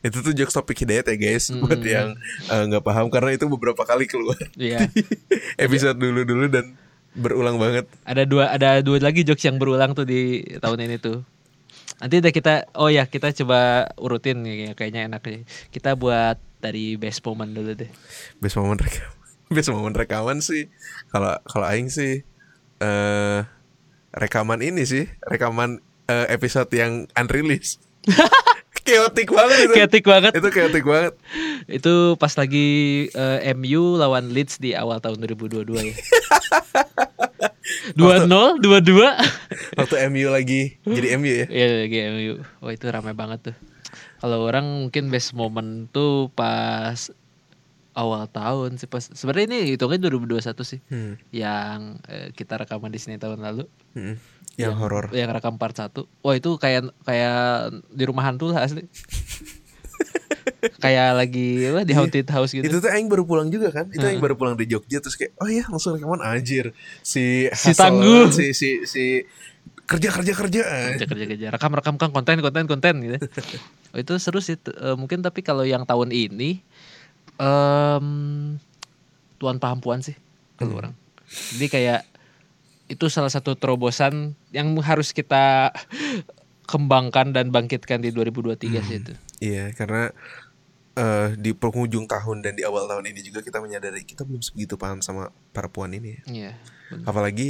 itu 0.00 0.20
tuh 0.20 0.30
jokes 0.32 0.52
topik 0.52 0.76
hidayat 0.76 1.08
ya 1.08 1.16
guys 1.16 1.48
Hmm. 1.48 1.64
buat 1.64 1.80
yang 1.80 2.14
eh, 2.46 2.62
nggak 2.68 2.82
paham 2.82 3.08
karena 3.08 3.32
itu 3.32 3.48
beberapa 3.48 3.82
kali 3.82 4.04
keluar 4.04 4.36
Iya. 4.54 4.86
episode 5.58 5.96
dulu 5.96 6.22
dulu 6.22 6.46
dan 6.46 6.76
berulang 7.14 7.56
banget 7.56 7.86
ada 8.02 8.26
dua 8.26 8.50
ada 8.50 8.82
dua 8.82 8.98
lagi 8.98 9.22
jokes 9.22 9.46
yang 9.46 9.56
berulang 9.56 9.94
tuh 9.94 10.02
di 10.02 10.42
tahun 10.58 10.84
ini 10.84 10.98
tuh. 10.98 11.22
Nanti 12.02 12.18
udah 12.18 12.32
kita 12.34 12.54
oh 12.74 12.90
ya 12.90 13.06
kita 13.06 13.30
coba 13.30 13.86
urutin 13.96 14.42
nih 14.42 14.74
kayaknya 14.74 15.06
enak 15.06 15.22
nih. 15.22 15.42
Kita 15.70 15.94
buat 15.94 16.36
dari 16.58 16.96
best 16.96 17.22
moment 17.22 17.52
dulu 17.52 17.76
deh. 17.76 17.90
best 18.40 18.56
moment 18.56 18.80
rekaman 18.80 19.14
best 19.54 19.68
moment 19.68 19.94
rekaman 19.94 20.38
sih 20.40 20.66
kalau 21.12 21.36
kalau 21.44 21.66
aing 21.68 21.92
sih 21.92 22.24
eh 22.80 23.40
rekaman 24.10 24.64
ini 24.64 24.82
sih 24.82 25.04
rekaman 25.22 25.78
eh, 26.08 26.26
episode 26.32 26.72
yang 26.72 27.04
unreleased 27.14 27.84
chaotic 28.84 29.28
banget 29.28 29.56
itu 29.64 29.74
Ketik 29.76 30.04
banget. 30.04 30.32
itu 30.36 30.48
chaotic 30.50 30.84
banget 30.84 31.14
Itu 31.64 32.16
pas 32.16 32.32
lagi 32.36 32.68
eh, 33.08 33.52
MU 33.52 33.96
lawan 33.96 34.32
Leeds 34.32 34.60
di 34.60 34.76
awal 34.76 35.00
tahun 35.00 35.24
2022 35.24 35.64
ya. 35.80 35.94
2-0, 37.94 38.60
2-2. 38.60 39.78
waktu 39.78 39.94
MU 40.08 40.28
lagi 40.28 40.76
jadi 40.82 41.16
MU 41.16 41.32
ya 41.34 41.46
Iya 41.46 41.66
lagi 41.80 41.98
MU. 42.08 42.32
Wah 42.58 42.72
itu 42.72 42.86
ramai 42.86 43.12
banget 43.12 43.52
tuh. 43.52 43.56
Kalau 44.18 44.42
orang 44.42 44.64
mungkin 44.82 45.08
best 45.08 45.32
moment 45.32 45.86
tuh 45.88 46.28
pas 46.30 46.96
awal 47.92 48.26
tahun 48.26 48.74
sih 48.74 48.84
pas 48.84 49.06
sebenarnya 49.06 49.46
ini 49.46 49.58
hitungnya 49.70 50.02
2021 50.02 50.42
sih 50.60 50.80
Hmm. 50.84 51.14
yang 51.30 52.02
eh, 52.04 52.28
kita 52.30 52.58
rekaman 52.58 52.90
di 52.90 52.98
sini 52.98 53.16
tahun 53.16 53.38
lalu 53.38 53.70
Hmm. 53.94 54.18
yang 54.56 54.74
horor 54.74 55.10
yang 55.10 55.30
rekam 55.30 55.54
part 55.54 55.72
1 55.72 55.94
wah 56.18 56.34
itu 56.34 56.50
kayak 56.56 56.90
kayak 57.00 57.70
di 57.88 58.02
rumah 58.02 58.26
hantu 58.26 58.50
lah 58.50 58.66
asli 58.66 58.82
kayak 60.82 61.08
lagi 61.16 61.68
apa, 61.70 61.80
di 61.84 61.92
haunted 61.96 62.28
house 62.30 62.52
gitu. 62.52 62.64
Itu 62.64 62.78
tuh 62.80 62.90
Aing 62.92 63.08
baru 63.08 63.24
pulang 63.24 63.48
juga 63.48 63.72
kan. 63.72 63.86
Itu 63.90 64.04
Aing 64.04 64.20
baru 64.20 64.36
pulang 64.36 64.54
dari 64.56 64.68
Jogja 64.68 65.00
terus 65.00 65.16
kayak 65.16 65.36
oh 65.40 65.48
iya 65.48 65.64
langsung 65.68 65.96
rekaman 65.96 66.20
anjir. 66.20 66.72
Si 67.00 67.48
Si 67.52 67.72
tangguh. 67.72 68.30
si 68.32 68.52
si 68.52 68.84
si 68.84 69.24
kerja 69.84 70.08
kerja 70.12 70.32
kerja. 70.32 70.62
Kerja 70.96 71.06
kerja 71.06 71.24
kerja. 71.28 71.46
Rekam 71.52 71.72
rekam 71.76 71.94
kan 71.96 72.10
konten 72.12 72.40
konten 72.40 72.64
konten 72.68 72.94
gitu. 73.04 73.16
Oh, 73.92 73.98
itu 74.02 74.12
seru 74.20 74.40
sih 74.40 74.56
eh, 74.56 74.96
mungkin 74.96 75.20
tapi 75.24 75.40
kalau 75.44 75.64
yang 75.64 75.84
tahun 75.84 76.12
ini 76.12 76.60
em 77.40 78.06
tuan 79.38 79.58
pahampuan 79.58 80.00
sih 80.00 80.16
kalau 80.56 80.80
orang. 80.80 80.94
Jadi 81.28 81.66
kayak 81.66 82.00
itu 82.86 83.08
salah 83.08 83.32
satu 83.32 83.56
terobosan 83.56 84.36
yang 84.52 84.68
harus 84.84 85.10
kita 85.10 85.72
kembangkan 86.64 87.30
dan 87.30 87.48
bangkitkan 87.48 88.00
di 88.00 88.10
2023 88.10 88.88
sih 88.88 88.98
itu 89.00 89.12
iya 89.40 89.70
karena 89.72 90.10
eh, 90.94 91.36
di 91.36 91.52
penghujung 91.52 92.04
tahun 92.04 92.40
dan 92.40 92.56
di 92.56 92.64
awal 92.64 92.88
tahun 92.88 93.04
ini 93.08 93.20
juga 93.22 93.40
kita 93.40 93.60
menyadari 93.60 94.02
kita 94.02 94.24
belum 94.24 94.40
segitu 94.40 94.74
paham 94.74 95.00
sama 95.00 95.28
para 95.52 95.68
puan 95.68 95.92
ini 95.92 96.16
ya. 96.16 96.22
iya 96.26 96.52
bener. 96.88 97.04
apalagi 97.06 97.48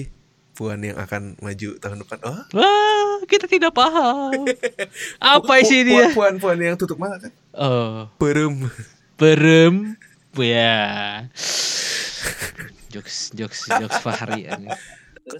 puan 0.55 0.79
yang 0.81 0.95
akan 0.97 1.35
maju 1.43 1.69
tahun 1.79 1.99
depan 2.03 2.19
oh 2.23 2.39
wah 2.55 2.95
kita 3.25 3.49
tidak 3.49 3.73
paham. 3.73 4.45
Apa 5.35 5.53
isi 5.59 5.81
Pu- 5.81 5.87
dia? 5.89 6.05
Puan 6.13 6.37
puan 6.37 6.61
yang 6.61 6.77
tutup 6.77 7.01
mata 7.01 7.17
kan. 7.17 7.33
Oh, 7.57 8.07
Perem. 8.21 8.69
berem. 9.17 9.77
Ya. 10.35 11.31
Jokes, 12.91 13.31
jokes, 13.31 13.71
jokes 13.71 13.99
Fahri. 14.03 14.51
Eh 14.51 14.59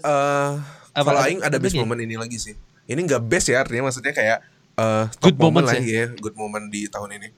Apa- 0.01 0.55
kalau 0.95 1.19
ada- 1.19 1.27
aing 1.27 1.43
ada 1.43 1.57
best 1.59 1.75
moment 1.75 1.99
ini 1.99 2.15
lagi 2.15 2.39
sih. 2.39 2.55
Ini 2.85 2.99
nggak 3.01 3.23
best 3.25 3.49
ya 3.49 3.61
artinya 3.61 3.89
maksudnya 3.89 4.11
kayak 4.11 4.39
top 4.75 5.33
Good 5.33 5.37
moment 5.39 5.65
lah 5.65 5.79
ya, 5.79 6.11
good 6.13 6.35
moment 6.35 6.67
di 6.67 6.85
tahun 6.85 7.17
ini. 7.17 7.29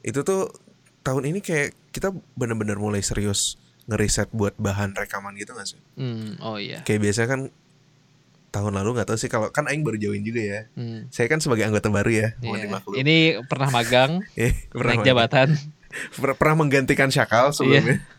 Itu 0.00 0.22
tuh 0.22 0.48
tahun 1.02 1.28
ini 1.28 1.38
kayak 1.38 1.76
kita 1.90 2.10
bener-bener 2.34 2.76
mulai 2.76 3.00
serius 3.00 3.56
ngeriset 3.88 4.28
buat 4.30 4.52
bahan 4.56 4.92
rekaman 4.92 5.32
gitu 5.34 5.52
gak 5.52 5.64
sih? 5.64 5.80
Hmm, 5.96 6.36
oh 6.40 6.60
iya. 6.60 6.84
Kayak 6.84 7.08
biasa 7.08 7.24
kan 7.24 7.48
tahun 8.48 8.72
lalu 8.80 8.96
nggak 8.96 9.08
tahu 9.08 9.18
sih 9.20 9.28
kalau 9.28 9.52
kan 9.52 9.68
aing 9.68 9.84
baru 9.84 9.96
join 9.96 10.20
juga 10.20 10.40
ya. 10.40 10.60
Hmm. 10.72 11.08
Saya 11.08 11.28
kan 11.28 11.40
sebagai 11.40 11.64
anggota 11.64 11.88
baru 11.88 12.08
ya, 12.08 12.28
Iya. 12.40 12.64
dimaklum. 12.64 12.96
Ini 12.96 13.16
pernah 13.44 13.68
magang, 13.68 14.24
Eh, 14.34 14.52
pernah, 14.72 14.96
naik 14.96 15.04
jabatan. 15.04 15.48
per- 16.20 16.36
pernah 16.36 16.64
menggantikan 16.64 17.08
Syakal 17.08 17.52
sebelumnya. 17.52 18.00
Iya. 18.00 18.16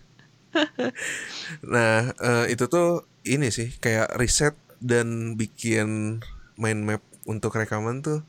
nah, 1.73 2.13
eh, 2.13 2.45
itu 2.53 2.65
tuh 2.65 3.05
ini 3.25 3.49
sih 3.49 3.73
kayak 3.77 4.17
riset 4.17 4.57
dan 4.81 5.35
bikin 5.35 6.21
mind 6.59 6.83
map 6.83 7.01
untuk 7.23 7.55
rekaman 7.55 8.03
tuh 8.03 8.19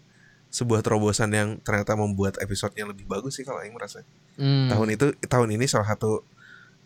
sebuah 0.51 0.83
terobosan 0.83 1.31
yang 1.31 1.49
ternyata 1.63 1.95
membuat 1.95 2.39
episodenya 2.43 2.91
lebih 2.91 3.07
bagus 3.07 3.39
sih 3.39 3.47
kalau 3.47 3.63
Aing 3.63 3.75
merasa. 3.75 4.03
Hmm. 4.39 4.71
Tahun 4.71 4.89
itu 4.91 5.07
tahun 5.27 5.55
ini 5.55 5.67
salah 5.67 5.91
satu 5.91 6.23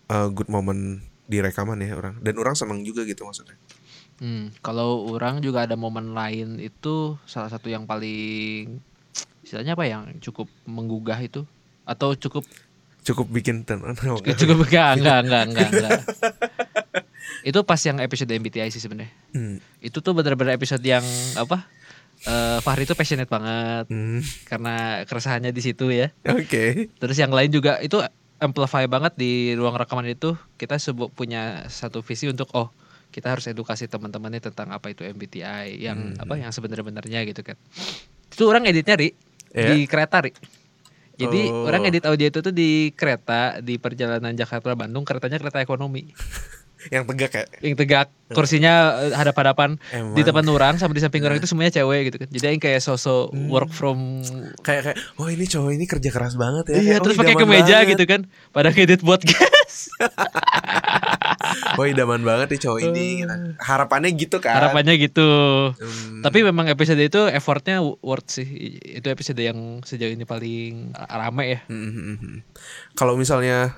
eh, 0.08 0.28
good 0.32 0.48
moment 0.48 1.00
di 1.24 1.40
rekaman 1.40 1.80
ya 1.80 1.96
orang 1.96 2.20
dan 2.20 2.36
orang 2.36 2.52
senang 2.52 2.84
juga 2.84 3.04
gitu 3.08 3.24
maksudnya. 3.24 3.56
Hmm, 4.20 4.52
kalau 4.62 5.10
orang 5.10 5.42
juga 5.42 5.66
ada 5.66 5.74
momen 5.74 6.14
lain 6.14 6.60
itu 6.62 7.18
salah 7.26 7.50
satu 7.50 7.66
yang 7.66 7.88
paling 7.88 8.78
istilahnya 9.42 9.74
apa 9.74 9.84
yang 9.88 10.16
cukup 10.22 10.46
menggugah 10.64 11.18
itu 11.20 11.44
atau 11.84 12.16
cukup 12.16 12.44
Cukup 13.04 13.28
bikin 13.28 13.68
ten 13.68 13.84
cukup 13.84 14.24
enggak 14.64 14.96
enggak 14.96 15.18
enggak 15.28 15.42
enggak 15.44 15.68
enggak. 15.68 16.00
itu 17.42 17.58
pas 17.60 17.80
yang 17.80 17.98
episode 17.98 18.30
MBTI 18.30 18.68
sih 18.68 18.78
sebenarnya. 18.78 19.10
Hmm. 19.30 19.58
Itu 19.78 19.98
tuh 19.98 20.12
bener-bener 20.12 20.54
episode 20.54 20.80
yang 20.80 21.02
apa? 21.34 21.66
eh 22.22 22.58
Fahri 22.58 22.84
itu 22.84 22.94
passionate 22.94 23.26
banget 23.26 23.84
Hmm. 23.86 24.22
karena 24.44 24.74
keresahannya 25.04 25.50
di 25.50 25.60
situ 25.60 25.90
ya. 25.90 26.08
Oke. 26.24 26.88
Terus 26.94 27.16
yang 27.16 27.28
lain 27.28 27.50
juga 27.50 27.76
itu 27.78 28.00
amplify 28.36 28.86
banget 28.86 29.12
di 29.14 29.32
ruang 29.52 29.74
rekaman 29.74 30.06
itu 30.06 30.32
kita 30.54 30.78
sebu- 30.78 31.10
punya 31.10 31.66
satu 31.66 32.00
visi 32.00 32.24
untuk 32.24 32.48
oh 32.52 32.72
kita 33.10 33.28
harus 33.28 33.44
edukasi 33.44 33.86
teman-temannya 33.86 34.40
tentang 34.40 34.70
apa 34.70 34.88
itu 34.88 35.02
MBTI 35.02 35.78
yang 35.78 36.14
Hmm. 36.14 36.22
apa 36.22 36.34
yang 36.36 36.48
sebenar-benarnya 36.48 37.22
gitu 37.24 37.42
kan. 37.42 37.58
Itu 38.26 38.46
orang 38.46 38.64
editnya 38.64 38.96
ri 38.96 39.12
Ya. 39.50 39.70
di 39.70 39.84
kereta 39.84 40.18
ri. 40.18 40.32
Jadi 41.14 41.46
Oh. 41.46 41.62
orang 41.64 41.86
edit 41.86 42.02
audio 42.04 42.26
itu 42.26 42.40
tuh 42.40 42.50
di 42.50 42.90
kereta 42.90 43.60
di 43.60 43.76
perjalanan 43.76 44.32
Jakarta 44.32 44.72
Bandung 44.72 45.04
keretanya 45.04 45.38
kereta 45.38 45.60
ekonomi 45.60 46.10
Yang 46.88 47.04
tegak 47.08 47.32
ya. 47.32 47.44
yang 47.60 47.74
tegak 47.74 48.06
kursinya 48.26 48.72
eh, 49.00 49.14
hadap-hadapan 49.14 49.76
Emang. 49.88 50.12
di 50.12 50.22
depan 50.22 50.44
orang 50.46 50.74
sama 50.76 50.90
di 50.90 50.98
samping 50.98 51.22
orang 51.22 51.36
itu 51.36 51.46
semuanya 51.46 51.72
cewek 51.72 52.08
gitu 52.08 52.16
kan. 52.18 52.28
Jadi 52.28 52.44
yang 52.46 52.60
kayak 52.60 52.80
sosok 52.80 53.30
Hmm. 53.30 53.48
work 53.48 53.70
from 53.70 54.20
kayak 54.60 54.90
kayak 54.90 54.98
oh 55.16 55.28
ini 55.28 55.44
cowok 55.44 55.70
ini 55.70 55.84
kerja 55.84 56.10
keras 56.10 56.34
banget 56.34 56.64
ya. 56.68 56.74
Iya, 56.74 56.80
Kayak, 56.80 56.94
oh, 56.94 57.02
terus 57.02 57.16
pakai 57.16 57.34
kemeja 57.36 57.76
banget. 57.78 57.90
gitu 57.92 58.04
kan. 58.04 58.20
Pada 58.50 58.68
ngedit 58.68 59.00
podcast. 59.00 59.78
Oh 61.76 61.84
idaman 61.84 62.22
banget 62.22 62.46
nih 62.50 62.60
cowok 62.60 62.80
ini. 62.82 63.06
gitu. 63.20 63.34
Harapannya 63.58 64.10
gitu 64.14 64.36
kan. 64.38 64.54
Harapannya 64.56 64.94
gitu. 64.96 65.28
Hmm. 65.74 66.22
Tapi 66.22 66.38
memang 66.42 66.66
episode 66.66 66.98
itu 66.98 67.26
effortnya 67.28 67.82
worth 67.82 68.30
sih. 68.32 68.46
Itu 68.80 69.08
episode 69.08 69.38
yang 69.38 69.82
sejauh 69.82 70.10
ini 70.10 70.24
paling 70.24 70.94
rame 70.94 71.44
ya. 71.46 71.60
Hmm, 71.68 71.90
hmm, 71.90 72.16
hmm. 72.16 72.36
Kalau 72.94 73.14
misalnya 73.14 73.74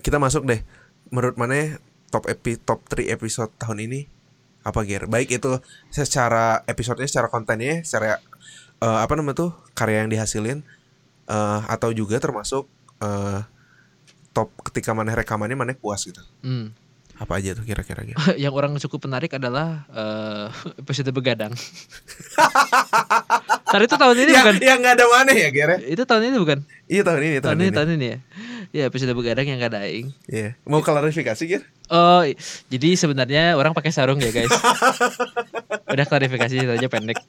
kita 0.00 0.16
masuk 0.16 0.44
deh, 0.44 0.60
menurut 1.08 1.36
mana 1.36 1.78
top 2.14 2.30
epi 2.30 2.54
top 2.62 2.86
3 2.86 3.10
episode 3.10 3.50
tahun 3.58 3.90
ini 3.90 4.06
apa 4.62 4.86
Ger? 4.86 5.10
Baik 5.10 5.42
itu 5.42 5.58
secara 5.90 6.62
episodenya, 6.70 7.10
secara 7.10 7.26
kontennya, 7.26 7.82
secara 7.82 8.22
eh, 8.78 8.98
apa 9.02 9.12
namanya 9.18 9.42
tuh 9.42 9.50
karya 9.74 10.06
yang 10.06 10.10
dihasilin 10.14 10.62
eh, 11.26 11.60
atau 11.66 11.90
juga 11.90 12.22
termasuk 12.22 12.70
eh, 13.02 13.42
top 14.30 14.54
ketika 14.70 14.94
mana 14.94 15.18
rekamannya 15.18 15.58
mana 15.58 15.74
puas 15.74 16.06
gitu. 16.06 16.22
Hmm. 16.46 16.70
Apa 17.14 17.38
aja 17.38 17.54
tuh 17.54 17.62
kira-kira 17.62 18.02
yang 18.42 18.50
orang 18.50 18.74
cukup 18.82 19.06
menarik 19.06 19.30
adalah 19.38 19.86
eh, 19.90 20.46
episode 20.82 21.10
begadang. 21.14 21.54
Tadi 23.74 23.84
itu 23.86 23.96
tahun 23.98 24.16
ini 24.18 24.30
yang 24.34 24.46
bukan? 24.46 24.56
yang 24.62 24.78
nggak 24.82 24.94
ada 24.98 25.06
mana 25.10 25.30
ya 25.34 25.48
ya? 25.50 25.76
Itu 25.82 26.02
tahun 26.06 26.30
ini 26.30 26.36
bukan? 26.38 26.58
Iya 26.86 27.02
tahun 27.06 27.20
ini 27.22 27.36
tahun, 27.38 27.42
Tahun 27.42 27.58
ini 27.58 27.66
ini. 27.66 27.74
tahun 27.74 27.88
ini 27.94 28.06
ya. 28.06 28.18
Ya 28.74 28.82
episode 28.90 29.14
begadang 29.14 29.46
yang 29.46 29.62
gak 29.62 29.70
ada 29.70 29.86
aing. 29.86 30.10
Iya. 30.26 30.58
Mau 30.66 30.82
klarifikasi 30.82 31.42
Ger? 31.46 31.62
Oh, 31.86 32.26
jadi 32.66 32.98
sebenarnya 32.98 33.54
orang 33.54 33.70
pakai 33.70 33.94
sarung 33.94 34.18
ya 34.18 34.34
guys. 34.34 34.50
Udah 35.94 36.06
klarifikasi 36.10 36.58
aja 36.58 36.88
pendek. 36.90 37.22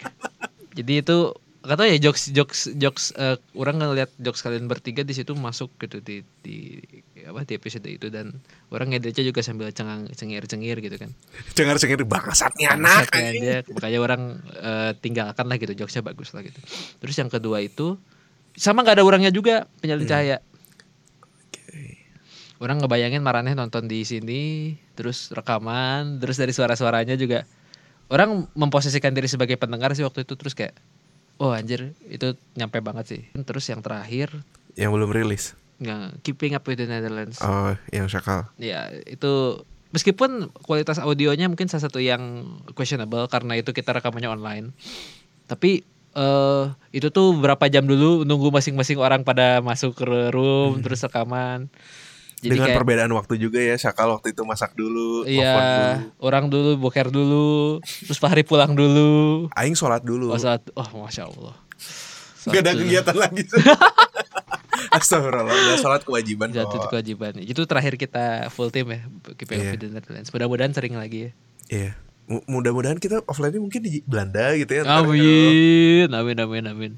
Jadi 0.74 1.06
itu 1.06 1.18
kata 1.62 1.86
ya 1.86 1.98
jokes 2.02 2.34
jokes 2.34 2.74
jokes 2.78 3.14
eh, 3.14 3.38
orang 3.54 3.78
ngeliat 3.78 4.10
jokes 4.18 4.42
kalian 4.42 4.66
bertiga 4.66 5.02
di 5.02 5.14
situ 5.14 5.38
masuk 5.38 5.70
gitu 5.78 6.02
di 6.02 6.26
di 6.42 6.82
apa 7.26 7.42
di 7.42 7.58
episode 7.58 7.90
itu 7.90 8.08
dan 8.14 8.38
orang 8.70 8.94
ngeditnya 8.94 9.26
juga 9.26 9.42
sambil 9.42 9.74
cengang 9.74 10.06
cengir 10.14 10.46
cengir 10.46 10.78
gitu 10.78 10.96
kan. 11.02 11.10
Cengar 11.58 11.82
cengir 11.82 12.06
bangsatnya 12.06 12.78
anak. 12.78 13.10
Dia, 13.14 13.66
makanya 13.74 14.00
orang 14.00 14.22
eh, 14.54 14.92
tinggalkan 15.02 15.46
lah 15.50 15.58
gitu 15.58 15.74
jokesnya 15.74 16.06
bagus 16.06 16.32
lah 16.38 16.46
gitu. 16.46 16.62
Terus 17.02 17.16
yang 17.18 17.30
kedua 17.34 17.66
itu 17.66 17.98
sama 18.56 18.86
nggak 18.86 19.02
ada 19.02 19.04
orangnya 19.04 19.34
juga 19.34 19.66
penyalin 19.82 20.08
cahaya. 20.08 20.38
Orang 22.56 22.80
ngebayangin 22.80 23.20
Maraneh 23.20 23.52
nonton 23.52 23.84
di 23.84 24.08
sini, 24.08 24.74
terus 24.96 25.28
rekaman, 25.36 26.24
terus 26.24 26.40
dari 26.40 26.56
suara-suaranya 26.56 27.20
juga 27.20 27.44
orang 28.08 28.48
memposisikan 28.56 29.12
diri 29.12 29.28
sebagai 29.28 29.60
pendengar 29.60 29.92
sih 29.92 30.08
waktu 30.08 30.24
itu 30.24 30.40
terus 30.40 30.56
kayak 30.56 30.72
oh 31.42 31.52
anjir 31.52 31.92
itu 32.08 32.38
nyampe 32.56 32.80
banget 32.80 33.06
sih. 33.12 33.22
Terus 33.44 33.66
yang 33.68 33.84
terakhir 33.84 34.32
Yang 34.80 34.92
belum 34.96 35.10
rilis. 35.12 35.44
Nggak 35.80 36.24
keeping 36.24 36.56
up 36.56 36.64
with 36.64 36.80
the 36.80 36.88
Netherlands. 36.88 37.40
Oh, 37.44 37.76
yang 37.92 38.08
Syakal. 38.08 38.48
Ya 38.56 38.92
itu 39.08 39.64
meskipun 39.92 40.52
kualitas 40.64 41.00
audionya 41.00 41.48
mungkin 41.48 41.68
salah 41.68 41.88
satu 41.88 42.00
yang 42.00 42.56
questionable 42.76 43.28
karena 43.28 43.60
itu 43.60 43.76
kita 43.76 43.96
rekamannya 43.96 44.32
online. 44.32 44.72
Tapi 45.48 45.84
eh 46.16 46.66
itu 46.96 47.12
tuh 47.12 47.36
berapa 47.36 47.68
jam 47.68 47.84
dulu 47.84 48.24
nunggu 48.24 48.48
masing-masing 48.56 48.96
orang 48.96 49.28
pada 49.28 49.60
masuk 49.60 50.00
ke 50.00 50.32
room 50.32 50.80
terus 50.80 51.04
rekaman. 51.04 51.68
Jadi 52.40 52.62
Dengan 52.62 52.68
kayak 52.70 52.78
perbedaan 52.78 53.12
waktu 53.16 53.34
juga 53.42 53.58
ya, 53.58 53.74
Syakal 53.80 54.12
waktu 54.12 54.36
itu 54.36 54.44
masak 54.46 54.76
dulu, 54.78 55.24
iya 55.26 55.56
dulu. 55.56 56.12
orang 56.20 56.46
dulu 56.52 56.72
boker 56.78 57.08
dulu, 57.10 57.80
terus 57.82 58.20
Fahri 58.22 58.44
pulang 58.46 58.76
dulu. 58.76 59.48
Aing 59.56 59.74
sholat 59.74 60.04
dulu. 60.06 60.30
Oh, 60.30 60.38
saat, 60.38 60.62
oh 60.78 60.86
masya 60.94 61.26
Allah. 61.26 61.56
Gak 62.46 62.62
ada 62.62 62.78
kegiatan 62.78 63.18
lagi. 63.18 63.50
Astagfirullah, 64.96 65.52
udah 65.52 65.78
sholat 65.78 66.02
kewajiban 66.02 66.50
Satu 66.50 66.78
kok. 66.78 66.90
kewajiban. 66.90 67.36
Itu 67.38 67.64
terakhir 67.64 67.96
kita 67.96 68.48
full 68.50 68.70
team 68.70 68.90
ya, 68.90 69.04
Iya. 69.04 69.72
with 69.72 69.82
the 69.82 69.90
Netherlands. 69.90 70.30
Mudah-mudahan 70.30 70.72
sering 70.72 70.96
lagi 70.96 71.28
ya. 71.28 71.32
Iya. 71.68 71.92
Mu- 72.26 72.42
Mudah-mudahan 72.50 72.98
kita 72.98 73.22
offline 73.26 73.54
mungkin 73.56 73.82
di 73.82 74.02
Belanda 74.02 74.56
gitu 74.56 74.72
ya. 74.72 74.82
ya. 74.82 74.98
Amin, 74.98 76.10
amin, 76.10 76.38
amin, 76.40 76.64
amin. 76.66 76.92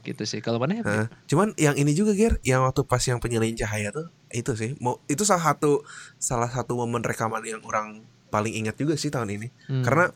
Gitu 0.00 0.24
sih. 0.24 0.40
Kalau 0.40 0.56
mana 0.56 0.74
ya? 0.74 0.82
Nah, 0.82 1.06
cuman 1.24 1.52
yang 1.54 1.76
ini 1.76 1.92
juga 1.92 2.12
Ger, 2.12 2.40
yang 2.40 2.64
waktu 2.64 2.82
pas 2.82 3.00
yang 3.00 3.16
penyelin 3.16 3.52
cahaya 3.52 3.88
tuh 3.90 4.08
itu 4.30 4.52
sih. 4.52 4.72
Mau 4.76 4.96
itu 5.06 5.22
salah 5.22 5.52
satu 5.52 5.84
salah 6.16 6.48
satu 6.48 6.72
momen 6.74 7.00
rekaman 7.00 7.44
yang 7.44 7.60
orang 7.62 8.00
paling 8.28 8.54
ingat 8.54 8.76
juga 8.76 8.96
sih 8.96 9.08
tahun 9.08 9.36
ini. 9.36 9.48
Hmm. 9.68 9.84
Karena 9.84 10.08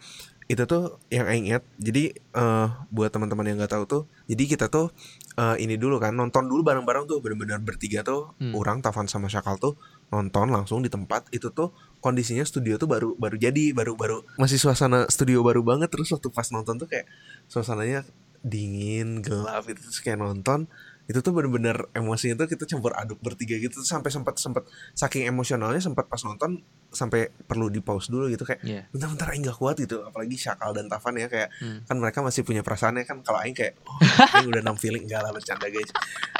itu 0.44 0.62
tuh 0.68 1.00
yang 1.08 1.24
Aing 1.24 1.48
ingat. 1.48 1.64
Jadi 1.80 2.12
eh 2.14 2.68
buat 2.92 3.08
teman-teman 3.08 3.48
yang 3.48 3.56
nggak 3.56 3.72
tahu 3.72 3.84
tuh, 3.88 4.02
jadi 4.28 4.44
kita 4.44 4.66
tuh 4.68 4.92
eh, 5.34 5.56
ini 5.58 5.80
dulu 5.80 5.96
kan 5.98 6.12
nonton 6.12 6.46
dulu 6.46 6.60
bareng-bareng 6.62 7.08
tuh 7.08 7.18
bener-bener 7.24 7.58
bertiga 7.64 8.04
tuh, 8.04 8.36
Hmm. 8.36 8.52
orang 8.54 8.84
Tavan 8.84 9.08
sama 9.08 9.26
Syakal 9.32 9.56
tuh 9.56 9.74
nonton 10.12 10.52
langsung 10.52 10.78
di 10.78 10.92
tempat 10.92 11.26
itu 11.34 11.50
tuh 11.50 11.72
kondisinya 11.98 12.44
studio 12.44 12.76
tuh 12.78 12.86
baru 12.86 13.16
baru 13.18 13.34
jadi 13.34 13.74
baru 13.74 13.96
baru 13.98 14.22
masih 14.38 14.60
suasana 14.60 15.08
studio 15.10 15.42
baru 15.42 15.64
banget 15.64 15.90
terus 15.90 16.12
waktu 16.12 16.28
pas 16.30 16.46
nonton 16.54 16.78
tuh 16.78 16.86
kayak 16.86 17.08
suasananya 17.50 18.04
dingin 18.44 19.24
gelap 19.24 19.64
itu 19.66 19.80
terus 19.80 19.98
kayak 20.04 20.20
nonton 20.20 20.68
itu 21.04 21.18
tuh 21.18 21.30
bener-bener 21.30 21.76
emosinya 21.92 22.32
tuh 22.34 22.48
kita 22.48 22.64
campur 22.64 22.92
aduk 22.92 23.20
bertiga 23.20 23.54
gitu 23.54 23.80
sampai 23.80 24.08
sempat 24.08 24.36
sempat 24.36 24.64
saking 24.92 25.24
emosionalnya 25.24 25.76
sempat 25.76 26.04
pas 26.04 26.16
nonton 26.18 26.64
sampai 26.88 27.28
perlu 27.40 27.68
di 27.68 27.78
pause 27.78 28.08
dulu 28.08 28.26
gitu 28.26 28.42
kayak 28.42 28.62
Iya. 28.62 28.88
bentar-bentar 28.88 29.28
Aing 29.28 29.42
gak 29.42 29.54
kuat 29.54 29.76
gitu 29.76 30.00
apalagi 30.00 30.32
Syakal 30.34 30.72
dan 30.72 30.86
Tavan 30.86 31.14
ya 31.14 31.26
kayak 31.26 31.52
Hmm. 31.54 31.84
kan 31.84 31.96
mereka 31.98 32.18
masih 32.20 32.40
punya 32.40 32.60
perasaannya 32.60 33.02
kan 33.02 33.20
kalau 33.20 33.36
Aing 33.38 33.52
kayak 33.52 33.76
oh 33.84 33.98
Aing 34.34 34.48
udah 34.48 34.62
nam 34.62 34.74
feeling 34.74 35.04
enggak 35.04 35.20
lah 35.20 35.30
bercanda 35.30 35.66
guys 35.66 35.90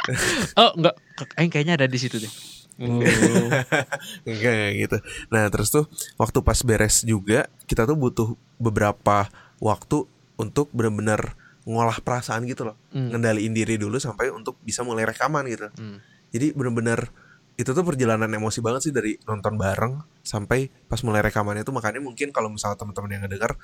Oh 0.56 0.72
enggak, 0.72 0.96
Aing 1.34 1.50
kayaknya 1.50 1.74
ada 1.74 1.84
di 1.84 1.96
situ 1.96 2.16
deh. 2.16 2.32
Oh. 2.76 2.98
enggak 4.26 4.52
enggak 4.52 4.70
gitu 4.80 4.96
nah 5.28 5.46
terus 5.46 5.68
tuh 5.68 5.84
waktu 6.16 6.38
pas 6.40 6.58
beres 6.62 7.02
juga 7.02 7.46
kita 7.66 7.84
tuh 7.84 7.94
butuh 7.94 8.28
beberapa 8.56 9.28
waktu 9.58 10.08
untuk 10.34 10.72
benar-benar 10.72 11.38
ngolah 11.64 11.98
perasaan 11.98 12.44
gitu 12.44 12.64
loh 12.64 12.76
Hmm. 12.90 13.10
ngendaliin 13.10 13.50
diri 13.50 13.74
dulu 13.74 13.96
sampai 13.96 14.28
untuk 14.28 14.60
bisa 14.60 14.80
mulai 14.80 15.04
rekaman 15.04 15.44
gitu 15.46 15.68
Hmm. 15.70 15.98
jadi 16.28 16.52
benar-benar 16.52 17.08
itu 17.54 17.70
tuh 17.70 17.80
perjalanan 17.80 18.26
emosi 18.28 18.58
banget 18.58 18.80
sih 18.82 18.92
dari 18.92 19.14
nonton 19.22 19.54
bareng 19.54 19.94
sampai 20.20 20.68
pas 20.84 20.98
mulai 21.00 21.22
rekamannya 21.22 21.62
tuh 21.62 21.70
makanya 21.70 21.98
mungkin 21.98 22.30
kalau 22.30 22.48
misalnya 22.48 22.76
teman-teman 22.76 23.10
yang 23.10 23.22
ngedengar 23.22 23.54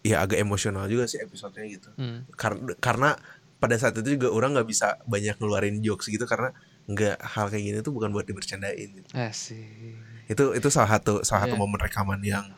ya 0.00 0.20
agak 0.20 0.38
emosional 0.38 0.86
juga 0.86 1.04
sih 1.04 1.18
episodenya 1.18 1.66
gitu 1.68 1.90
Hmm. 1.94 2.24
karena 2.32 2.72
karena 2.78 3.10
pada 3.58 3.74
saat 3.74 3.94
itu 3.94 4.14
juga 4.14 4.30
orang 4.30 4.54
nggak 4.54 4.66
bisa 4.66 4.96
banyak 5.04 5.34
ngeluarin 5.36 5.78
jokes 5.78 6.06
gitu 6.06 6.24
karena 6.24 6.54
nggak 6.86 7.20
hal 7.20 7.46
kayak 7.48 7.64
gini 7.64 7.78
tuh 7.78 7.92
bukan 7.92 8.08
buat 8.08 8.24
dibercandain 8.24 8.88
gitu. 8.96 9.10
Asik. 9.12 9.98
itu 10.26 10.44
itu 10.54 10.68
salah 10.68 10.88
satu 10.90 11.20
salah 11.20 11.44
satu 11.44 11.52
Iya. 11.52 11.60
momen 11.60 11.76
rekaman 11.78 12.20
yang 12.20 12.48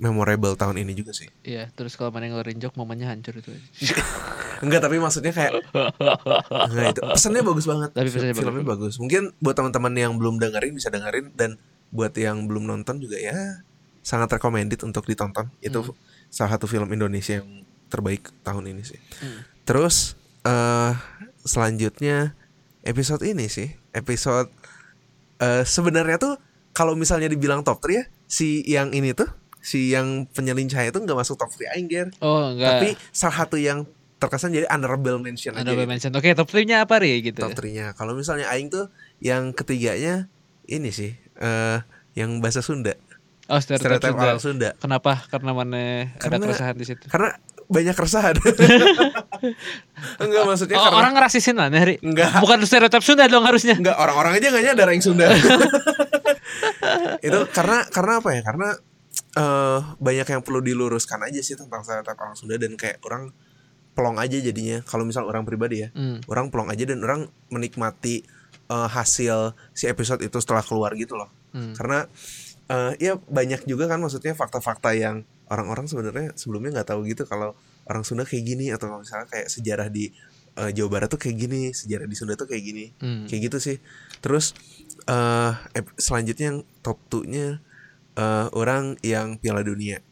memorable 0.00 0.52
tahun 0.54 0.76
ini 0.78 0.92
juga 0.94 1.12
sih 1.12 1.28
Iya, 1.42 1.68
terus 1.70 1.94
kalau 1.94 2.08
mana 2.08 2.24
yang 2.24 2.34
ngeluarin 2.34 2.56
joke 2.56 2.74
momennya 2.74 3.06
hancur 3.06 3.36
itu. 3.36 3.52
enggak 4.60 4.80
tapi 4.80 4.96
maksudnya 4.96 5.30
kayak 5.30 5.52
enggak 6.66 6.86
itu 6.90 7.00
pesannya 7.06 7.42
bagus 7.42 7.64
banget 7.64 7.90
Tapi 7.90 8.08
pesannya 8.08 8.32
Fil- 8.32 8.44
filmnya 8.44 8.64
bagus. 8.66 8.94
mungkin 8.96 9.32
buat 9.36 9.54
teman-teman 9.54 9.92
yang 9.94 10.12
belum 10.14 10.36
dengerin 10.36 10.72
bisa 10.72 10.88
dengerin 10.88 11.32
dan 11.34 11.60
buat 11.88 12.12
yang 12.12 12.44
belum 12.44 12.64
nonton 12.66 12.98
juga 12.98 13.16
ya 13.16 13.60
sangat 14.00 14.32
recommended 14.32 14.80
untuk 14.80 15.04
ditonton 15.04 15.52
itu 15.60 15.80
Hmm. 15.82 15.96
salah 16.28 16.54
satu 16.54 16.64
film 16.64 16.88
Indonesia 16.88 17.36
yang 17.36 17.48
terbaik 17.86 18.32
tahun 18.40 18.68
ini 18.68 18.82
sih 18.82 19.00
Hmm. 19.16 19.44
Terus 19.62 20.16
eh 20.40 20.92
selanjutnya 21.40 22.32
episode 22.80 23.20
ini 23.22 23.46
sih, 23.46 23.68
episode 23.90 24.48
eh 25.38 25.64
sebenarnya 25.64 26.16
tuh 26.16 26.34
kalau 26.70 26.92
misalnya 26.92 27.26
dibilang 27.26 27.60
top 27.60 27.80
3 27.80 27.92
ya, 27.92 28.04
si 28.26 28.60
yang 28.62 28.90
ini 28.90 29.10
tuh, 29.10 29.28
si 29.60 29.92
yang 29.92 30.24
penyelincah 30.26 30.82
itu 30.82 30.96
nggak 30.96 31.14
masuk 31.14 31.36
top 31.36 31.52
3 31.52 31.76
aing, 31.76 31.86
Ger. 31.86 32.08
Oh, 32.18 32.50
enggak. 32.50 32.80
Tapi 32.80 32.88
salah 33.12 33.44
satu 33.44 33.56
yang 33.56 33.84
terkesan 34.16 34.52
jadi 34.52 34.68
honorable 34.68 35.16
mention 35.16 35.56
aja. 35.56 35.64
ada 35.64 35.72
gitu. 35.72 35.84
mention. 35.84 36.10
Oke, 36.12 36.32
top 36.32 36.48
3-nya 36.48 36.84
apa 36.84 37.00
Ri 37.00 37.20
gitu. 37.24 37.40
Top 37.40 37.52
3-nya. 37.52 37.92
Kalau 37.92 38.12
misalnya 38.12 38.48
aing 38.52 38.68
tuh 38.68 38.88
yang 39.20 39.52
ketiganya 39.52 40.28
ini 40.64 40.92
sih, 40.92 41.12
eh 41.36 41.78
yang 42.12 42.40
bahasa 42.40 42.60
Sunda. 42.60 42.96
Oh, 43.50 43.58
stereotip 43.58 43.82
Stereotip 43.98 44.12
Sunda. 44.12 44.24
orang 44.24 44.40
Sunda. 44.40 44.68
Kenapa? 44.76 45.12
Karena 45.26 45.50
mana 45.50 45.76
ada 46.14 46.20
Karena- 46.20 46.44
keresahan 46.46 46.76
di 46.76 46.84
situ. 46.86 47.04
Karena 47.08 47.34
banyak 47.66 47.94
keresahan. 47.94 48.34
Enggak 50.22 50.42
maksudnya 50.46 50.76
Oh, 50.78 50.84
karena 50.90 50.98
orang 51.00 51.12
ngerasisin 51.16 51.56
lah, 51.56 51.68
Ri. 51.70 51.96
Enggak. 52.02 52.38
Bukan 52.42 52.58
stereotip 52.66 53.02
Sunda 53.02 53.26
dong 53.26 53.46
harusnya. 53.46 53.74
Enggak, 53.78 53.96
orang-orang 53.96 54.38
aja 54.38 54.46
nggak 54.52 54.64
nyadar 54.70 54.88
yang 54.90 55.02
Sunda. 55.02 55.26
itu 57.26 57.38
karena 57.54 57.86
karena 57.88 58.12
apa 58.20 58.28
ya? 58.34 58.40
Karena 58.44 58.68
eh 59.32 59.80
banyak 59.96 60.26
yang 60.28 60.42
perlu 60.42 60.58
diluruskan 60.58 61.22
aja 61.22 61.38
sih 61.38 61.54
tentang 61.54 61.80
stereotip 61.80 62.14
orang 62.14 62.34
Sunda 62.34 62.56
dan 62.56 62.74
kayak 62.74 62.98
orang 63.02 63.30
pelong 63.90 64.16
aja 64.16 64.36
jadinya. 64.36 64.82
Kalau 64.82 65.02
misal 65.02 65.22
orang 65.24 65.42
pribadi 65.42 65.82
ya, 65.82 65.88
Hmm. 65.92 66.18
orang 66.26 66.48
pelong 66.48 66.68
aja 66.68 66.82
dan 66.84 66.98
orang 67.00 67.20
menikmati 67.48 68.22
eh, 68.66 68.88
hasil 68.88 69.50
si 69.70 69.86
episode 69.86 70.18
itu 70.20 70.38
setelah 70.38 70.62
keluar 70.62 70.94
gitu 70.94 71.14
loh. 71.14 71.26
Hmm. 71.50 71.74
Karena 71.74 72.06
eh 72.66 72.92
ya 72.98 73.18
banyak 73.18 73.66
juga 73.66 73.86
kan 73.86 73.98
maksudnya 73.98 74.30
fakta-fakta 74.32 74.94
yang 74.94 75.22
orang-orang 75.46 75.84
sebenarnya 75.84 76.30
sebelumnya 76.34 76.78
nggak 76.78 76.88
tahu 76.88 77.02
gitu 77.04 77.26
kalau 77.26 77.58
orang 77.84 78.02
Sunda 78.02 78.22
kayak 78.22 78.46
gini 78.46 78.70
atau 78.70 78.94
misalnya 78.94 79.26
kayak 79.26 79.46
sejarah 79.46 79.90
di 79.90 80.14
eh, 80.52 80.70
Jawa 80.70 80.86
Barat 80.88 81.08
tuh 81.08 81.18
kayak 81.18 81.36
gini, 81.36 81.70
sejarah 81.70 82.06
di 82.06 82.14
Sunda 82.14 82.34
tuh 82.34 82.46
kayak 82.46 82.62
gini 82.62 82.84
Hmm. 82.98 83.26
kayak 83.26 83.50
gitu 83.50 83.58
sih 83.60 83.76
terus 84.20 84.54
eh 85.04 85.52
ep- 85.72 85.94
selanjutnya 85.96 86.46
yang 86.48 86.58
top 86.80 86.98
2 87.08 87.26
nya 87.26 87.58
eh, 88.20 88.46
orang 88.52 89.00
yang 89.00 89.40
Piala 89.40 89.64
Dunia. 89.64 90.04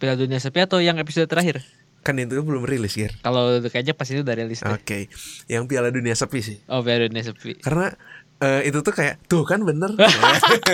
Piala 0.00 0.16
Dunia 0.16 0.40
Sepi 0.40 0.64
atau 0.64 0.80
yang 0.80 0.96
episode 0.96 1.28
terakhir? 1.28 1.60
kan 2.02 2.18
itu 2.18 2.34
belum 2.42 2.66
rilis 2.66 2.98
ya 2.98 3.06
Kalau 3.22 3.62
kayaknya 3.62 3.94
pas 3.94 4.10
itu 4.10 4.26
udah 4.26 4.34
rilis 4.34 4.58
oke. 4.66 5.06
Yang 5.46 5.62
Piala 5.70 5.94
Dunia 5.94 6.18
sepi 6.18 6.42
sih. 6.42 6.58
Oh, 6.66 6.82
Piala 6.82 7.06
Dunia 7.06 7.22
Sepi. 7.22 7.54
karena 7.62 7.94
eh, 8.42 8.66
itu 8.66 8.82
tuh 8.82 8.90
kayak 8.90 9.22
tuh 9.30 9.46
kan 9.46 9.62
bener. 9.62 9.94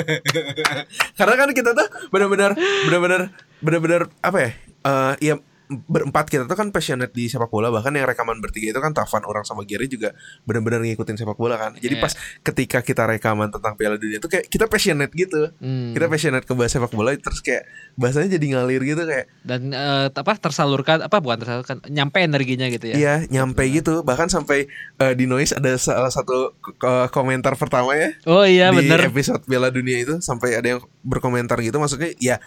Karena 1.21 1.35
kan 1.37 1.53
kita 1.53 1.77
tuh 1.77 1.85
benar-benar 2.09 2.57
benar-benar 2.89 3.23
benar-benar 3.61 4.03
apa 4.25 4.39
ya 4.41 4.51
eh 4.79 5.15
ya 5.21 5.35
berempat 5.69 6.27
kita 6.27 6.45
tuh 6.45 6.55
kan 6.55 6.69
passionate 6.69 7.11
di 7.11 7.27
sepak 7.27 7.47
bola 7.47 7.69
bahkan 7.69 7.91
yang 7.91 8.05
rekaman 8.05 8.39
bertiga 8.39 8.71
itu 8.71 8.81
kan 8.81 8.91
Tavan 8.91 9.23
orang 9.23 9.43
sama 9.43 9.63
Gary 9.63 9.85
juga 9.85 10.17
benar-benar 10.43 10.81
ngikutin 10.81 11.15
sepak 11.15 11.35
bola 11.35 11.55
kan 11.55 11.73
jadi 11.75 11.95
Iya. 11.95 12.03
pas 12.03 12.13
ketika 12.43 12.79
kita 12.81 13.05
rekaman 13.07 13.49
tentang 13.49 13.75
Piala 13.75 13.95
Dunia 13.95 14.17
itu 14.17 14.27
kayak 14.27 14.47
kita 14.47 14.65
passionate 14.65 15.13
gitu 15.13 15.53
Hmm. 15.55 15.93
kita 15.93 16.07
passionate 16.07 16.43
ke 16.43 16.53
bahas 16.53 16.71
sepak 16.71 16.89
bola 16.91 17.13
terus 17.15 17.39
kayak 17.39 17.69
bahasanya 17.95 18.33
jadi 18.33 18.47
ngalir 18.51 18.83
gitu 18.83 19.03
kayak 19.03 19.29
dan 19.43 19.69
eh, 19.69 20.09
apa 20.09 20.33
tersalurkan 20.35 21.01
apa 21.01 21.17
bukan 21.19 21.37
tersalurkan 21.39 21.77
nyampe 21.87 22.17
energinya 22.19 22.67
gitu 22.67 22.89
ya. 22.89 22.95
iya 22.95 23.15
nyampe 23.27 23.61
gitu 23.67 24.01
bahkan 24.01 24.27
sampai 24.27 24.67
eh, 24.97 25.13
di 25.13 25.25
noise 25.25 25.53
ada 25.53 25.77
salah 25.77 26.09
satu 26.09 26.57
k- 26.57 26.81
komentar 27.09 27.53
pertama 27.55 27.93
ya 27.93 28.09
Oh 28.25 28.43
iya 28.43 28.71
di 28.71 28.83
bener. 28.83 29.05
episode 29.07 29.43
Piala 29.43 29.69
Dunia 29.69 29.99
itu 29.99 30.17
sampai 30.19 30.55
ada 30.55 30.69
yang 30.71 30.81
berkomentar 31.03 31.59
gitu 31.59 31.77
maksudnya 31.77 32.15
ya 32.17 32.41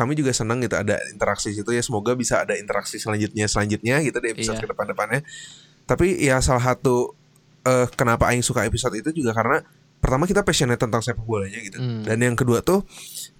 kami 0.00 0.12
juga 0.14 0.32
senang 0.32 0.56
gitu 0.58 0.72
ada 0.74 0.96
interaksi 1.06 1.52
situ 1.52 1.68
ya 1.68 1.80
semoga 1.80 2.12
bisa 2.14 2.40
ada 2.40 2.54
interaksi 2.54 2.96
selanjutnya 2.96 3.44
selanjutnya 3.44 4.00
gitu 4.00 4.16
di 4.16 4.32
episode 4.32 4.56
Iya. 4.56 4.64
ke 4.64 4.70
depan-depannya 4.70 5.20
tapi 5.84 6.16
ya 6.16 6.40
salah 6.40 6.64
satu 6.64 7.12
eh, 7.62 7.84
kenapa 7.92 8.26
Aing 8.26 8.40
suka 8.40 8.64
episode 8.64 8.94
itu 8.94 9.12
juga 9.12 9.30
karena 9.30 9.60
pertama 9.96 10.24
kita 10.24 10.40
passionate 10.40 10.78
tentang 10.78 10.98
sepak 10.98 11.20
bolanya 11.20 11.60
gitu 11.60 11.76
Hmm. 11.76 12.00
dan 12.00 12.16
yang 12.18 12.32
kedua 12.32 12.60
tuh 12.60 12.88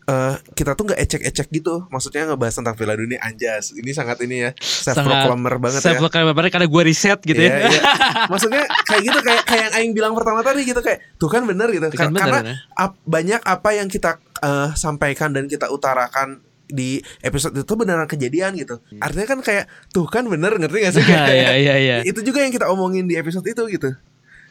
eh, 0.03 0.35
kita 0.53 0.75
tuh 0.75 0.85
nggak 0.85 1.01
ecek-ecek 1.01 1.49
gitu 1.51 1.88
maksudnya 1.88 2.27
ngebahas 2.27 2.53
tentang 2.53 2.75
Piala 2.75 2.92
Dunia 2.92 3.16
anjas 3.18 3.73
ini 3.73 3.90
sangat 3.90 4.20
ini 4.20 4.42
ya 4.42 4.51
self 4.59 4.99
proclaimer 4.99 5.57
banget 5.57 5.81
ya 5.81 5.96
proclaimer 5.96 6.35
banget 6.35 6.51
karena 6.53 6.68
gue 6.68 6.83
riset 6.85 7.16
gitu 7.23 7.38
Iya, 7.38 7.49
ya. 7.49 7.68
iya. 7.70 7.83
Maksudnya 8.33 8.61
kayak 8.83 9.03
gitu 9.03 9.18
kayak 9.20 9.42
kayak 9.42 9.62
yang 9.62 9.75
Aing 9.75 9.92
bilang 9.92 10.12
pertama 10.12 10.42
tadi 10.42 10.61
gitu 10.62 10.77
kayak 10.79 11.01
tuh 11.16 11.27
kan 11.27 11.42
bener 11.42 11.70
gitu. 11.70 11.87
Tuh 11.87 11.96
kan 11.96 12.11
bener, 12.11 12.20
Karena 12.20 12.40
ya. 12.42 12.55
ap- 12.77 13.01
banyak 13.03 13.40
apa 13.40 13.68
yang 13.73 13.88
kita 13.88 14.11
eh, 14.37 14.68
sampaikan 14.75 15.31
dan 15.31 15.46
kita 15.46 15.70
utarakan 15.70 16.42
di 16.70 16.90
episode 17.20 17.54
itu 17.54 17.74
beneran 17.74 18.04
kejadian 18.04 18.54
gitu. 18.54 18.78
Artinya 18.96 19.26
kan 19.26 19.38
kayak 19.40 19.64
tuh 19.88 20.06
kan 20.06 20.24
bener 20.24 20.54
ngerti 20.54 20.76
gak 20.80 20.94
sih? 20.94 21.04
Iya 21.11 21.24
iya 21.28 21.52
iya 21.54 21.74
iya. 21.76 21.96
Itu 22.11 22.20
juga 22.20 22.40
yang 22.40 22.50
kita 22.50 22.66
omongin 22.66 23.04
di 23.04 23.14
episode 23.14 23.44
itu 23.44 23.62
gitu. 23.68 23.90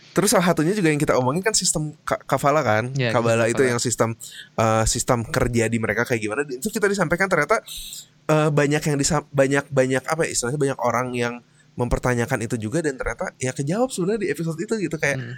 Terus 0.10 0.30
salah 0.30 0.46
satunya 0.46 0.72
juga 0.72 0.90
yang 0.90 0.98
kita 0.98 1.16
omongin 1.16 1.40
kan 1.40 1.54
sistem 1.54 1.94
ka- 2.02 2.20
kafala 2.22 2.60
kan, 2.60 2.92
kabala 2.92 3.46
sistem 3.46 3.48
itu 3.48 3.56
kafala. 3.56 3.70
yang 3.70 3.80
sistem 3.80 4.10
eh, 4.56 4.84
sistem 4.86 5.20
kerja 5.24 5.66
di 5.66 5.78
mereka 5.78 6.02
kayak 6.04 6.20
gimana. 6.20 6.42
Itu 6.44 6.68
kita 6.68 6.86
disampaikan 6.86 7.26
ternyata 7.26 7.62
eh, 8.26 8.50
banyak 8.50 8.82
yang 8.82 8.98
disa 8.98 9.22
banyak 9.30 9.70
banyak 9.70 10.04
apa 10.04 10.22
ya 10.24 10.32
istilahnya 10.32 10.60
banyak 10.60 10.80
orang 10.80 11.08
yang 11.14 11.34
mempertanyakan 11.74 12.44
itu 12.44 12.60
juga 12.60 12.82
dan 12.82 12.98
ternyata 12.98 13.32
ya 13.38 13.50
kejawab 13.50 13.88
sebenarnya 13.88 14.22
di 14.26 14.30
episode 14.30 14.60
itu 14.60 14.74
gitu 14.82 14.98
kayak 14.98 15.18
Hmm. 15.18 15.36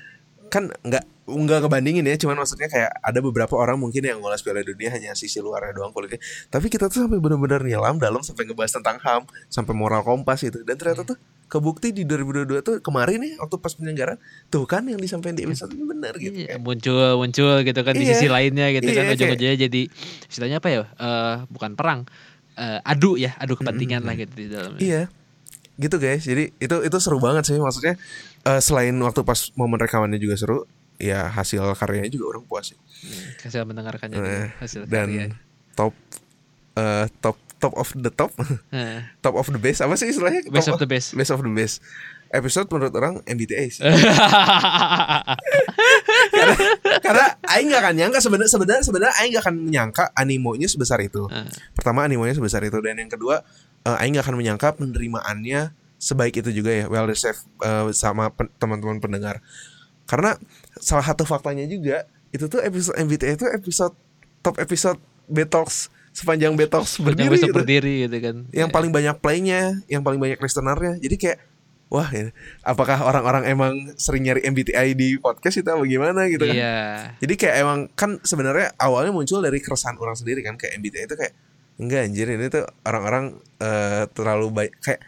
Kan 0.51 0.67
nggak 0.77 1.03
nggak 1.23 1.59
ngebandingin 1.63 2.03
ya 2.03 2.15
cuman 2.17 2.35
maksudnya 2.37 2.67
kayak 2.67 2.91
ada 2.93 3.19
beberapa 3.19 3.55
orang 3.55 3.79
mungkin 3.79 4.03
yang 4.03 4.19
ngulas 4.19 4.43
Piala 4.43 4.61
Dunia 4.61 4.91
hanya 4.91 5.15
sisi 5.15 5.39
luarnya 5.39 5.71
doang 5.71 5.89
kulitnya 5.89 6.19
tapi 6.47 6.67
kita 6.67 6.85
tuh 6.85 7.07
sampai 7.07 7.17
benar-benar 7.17 7.63
nyelam 7.63 7.95
dalam 7.95 8.19
sampai 8.19 8.43
ngebahas 8.43 8.73
tentang 8.73 8.99
HAM 8.99 9.23
sampai 9.47 9.71
moral 9.71 10.01
kompas 10.01 10.43
itu 10.43 10.59
dan 10.61 10.75
ternyata 10.75 11.05
tuh 11.05 11.15
kebukti 11.47 11.91
di 11.91 12.03
2022 12.03 12.59
tuh 12.61 12.75
kemarin 12.79 13.19
nih 13.21 13.33
waktu 13.37 13.55
pas 13.57 13.71
penyelenggaraan 13.71 14.19
tuh 14.47 14.63
kan 14.65 14.83
yang 14.83 14.95
disampaikan 14.97 15.35
di 15.35 15.43
episode 15.45 15.71
itu 15.71 15.83
benar 15.83 16.13
gitu 16.15 16.31
Iya, 16.33 16.47
kayak 16.49 16.61
muncul 16.61 16.99
muncul 17.17 17.53
gitu 17.61 17.79
kan 17.81 17.93
di 17.93 18.03
Iya. 18.03 18.11
sisi 18.13 18.27
lainnya 18.27 18.67
gitu 18.71 18.83
Iya, 18.85 18.93
kan 18.93 19.03
kayak- 19.05 19.15
ujung-ujungnya 19.15 19.57
jadi 19.61 19.81
istilahnya 20.27 20.57
apa 20.59 20.67
ya 20.69 20.81
eh, 20.83 21.35
bukan 21.47 21.71
perang 21.73 21.99
eh, 22.53 22.79
adu 22.83 23.15
ya 23.15 23.35
adu 23.35 23.55
kepentingan 23.55 24.03
lah 24.03 24.15
gitu 24.15 24.33
di 24.33 24.45
dalamnya. 24.47 24.79
Iya. 24.79 25.03
Gitu 25.81 25.95
guys. 25.97 26.21
Jadi 26.21 26.53
itu 26.55 26.75
itu 26.85 26.97
seru 27.01 27.17
banget 27.17 27.49
sih 27.49 27.57
maksudnya 27.57 27.97
eh, 28.45 28.61
selain 28.61 28.93
waktu 29.01 29.25
pas 29.25 29.49
momen 29.57 29.81
rekamannya 29.81 30.21
juga 30.21 30.37
seru, 30.37 30.69
ya 30.95 31.25
hasil 31.27 31.73
karyanya 31.73 32.13
juga 32.13 32.37
orang 32.37 32.45
puas 32.45 32.69
sih. 32.69 32.77
Hmm, 32.77 33.29
hasil 33.41 33.61
mendengarkannya 33.65 34.15
juga, 34.15 34.53
hasil 34.61 34.81
Dan 34.85 35.07
karya. 35.09 35.25
top 35.73 35.93
eh, 36.77 37.05
top 37.17 37.37
top 37.57 37.73
of 37.73 37.89
the 37.93 38.09
top, 38.09 38.29
Eh, 38.69 39.01
top 39.25 39.33
of 39.35 39.49
the 39.49 39.57
best 39.57 39.81
apa 39.81 39.93
sih 39.93 40.09
istilahnya? 40.09 40.45
best 40.47 40.69
Top 40.69 40.77
of 40.77 40.81
the 40.81 40.89
best 40.89 41.13
best 41.13 41.29
of 41.29 41.41
the 41.41 41.49
best. 41.49 41.81
Episode 42.31 42.71
menurut 42.71 42.95
orang 42.95 43.19
sih. 43.27 43.83
karena 46.31 46.55
karena 47.03 47.25
aing 47.51 47.67
gak 47.67 47.81
akan 47.83 47.95
nyangka 47.99 48.19
sebenarnya 48.23 48.51
sebenarnya 48.51 48.83
sebenarnya 48.83 49.13
aing 49.19 49.31
gak 49.35 49.43
akan 49.43 49.55
menyangka 49.59 50.03
animonya 50.15 50.67
sebesar 50.67 51.03
itu. 51.03 51.27
Eh, 51.27 51.43
Pertama 51.75 52.07
animonya 52.07 52.31
sebesar 52.31 52.63
itu 52.63 52.79
dan 52.79 52.97
yang 52.97 53.11
kedua 53.11 53.43
eh, 53.83 54.01
Aing 54.01 54.15
gak 54.15 54.25
akan 54.29 54.37
menyangka 54.37 54.75
penerimaannya 54.75 55.73
sebaik 56.01 56.41
itu 56.41 56.49
juga 56.49 56.73
ya 56.73 56.85
well 56.89 57.05
received 57.05 57.45
eh, 57.61 57.89
sama 57.93 58.33
pen- 58.33 58.51
teman-teman 58.57 58.97
pendengar. 58.97 59.39
Karena 60.09 60.35
salah 60.81 61.05
satu 61.05 61.23
faktanya 61.23 61.63
juga 61.65 62.03
itu 62.31 62.47
tuh 62.47 62.59
episode 62.59 62.95
MBTI 62.97 63.35
itu 63.35 63.45
episode 63.47 63.93
top 64.41 64.57
episode 64.57 64.97
Betox 65.27 65.87
sepanjang 66.11 66.55
Betox 66.59 66.99
berdiri 66.99 67.31
besok 67.31 67.49
gitu. 67.51 67.57
berdiri 67.63 67.93
gitu 68.03 68.17
kan 68.19 68.35
Yang 68.51 68.69
paling 68.75 68.91
banyak 68.91 69.15
playnya, 69.23 69.79
yang 69.87 70.03
paling 70.03 70.19
banyak 70.19 70.39
listenernya. 70.39 70.99
Jadi 70.99 71.15
kayak 71.15 71.37
wah 71.91 72.07
ini 72.07 72.31
apakah 72.63 73.03
orang-orang 73.03 73.43
emang 73.51 73.73
sering 73.99 74.23
nyari 74.23 74.43
MBTI 74.47 74.95
di 74.95 75.19
podcast 75.19 75.59
itu 75.59 75.67
apa 75.67 75.83
gimana 75.83 76.27
gitu 76.27 76.43
kan. 76.43 76.55
iya 76.55 76.79
Jadi 77.19 77.33
kayak 77.35 77.55
emang 77.63 77.79
kan 77.95 78.19
sebenarnya 78.23 78.71
awalnya 78.79 79.11
muncul 79.11 79.39
dari 79.39 79.59
keresahan 79.59 79.95
orang 79.99 80.15
sendiri 80.15 80.39
kan 80.43 80.55
kayak 80.55 80.79
MBTI 80.79 81.03
itu 81.07 81.15
kayak 81.15 81.35
Enggak 81.81 82.05
anjir 82.05 82.27
ini 82.29 82.45
tuh 82.47 82.63
orang-orang 82.85 83.25
eh, 83.57 84.05
terlalu 84.13 84.47
baik 84.53 84.73
kayak 84.79 85.01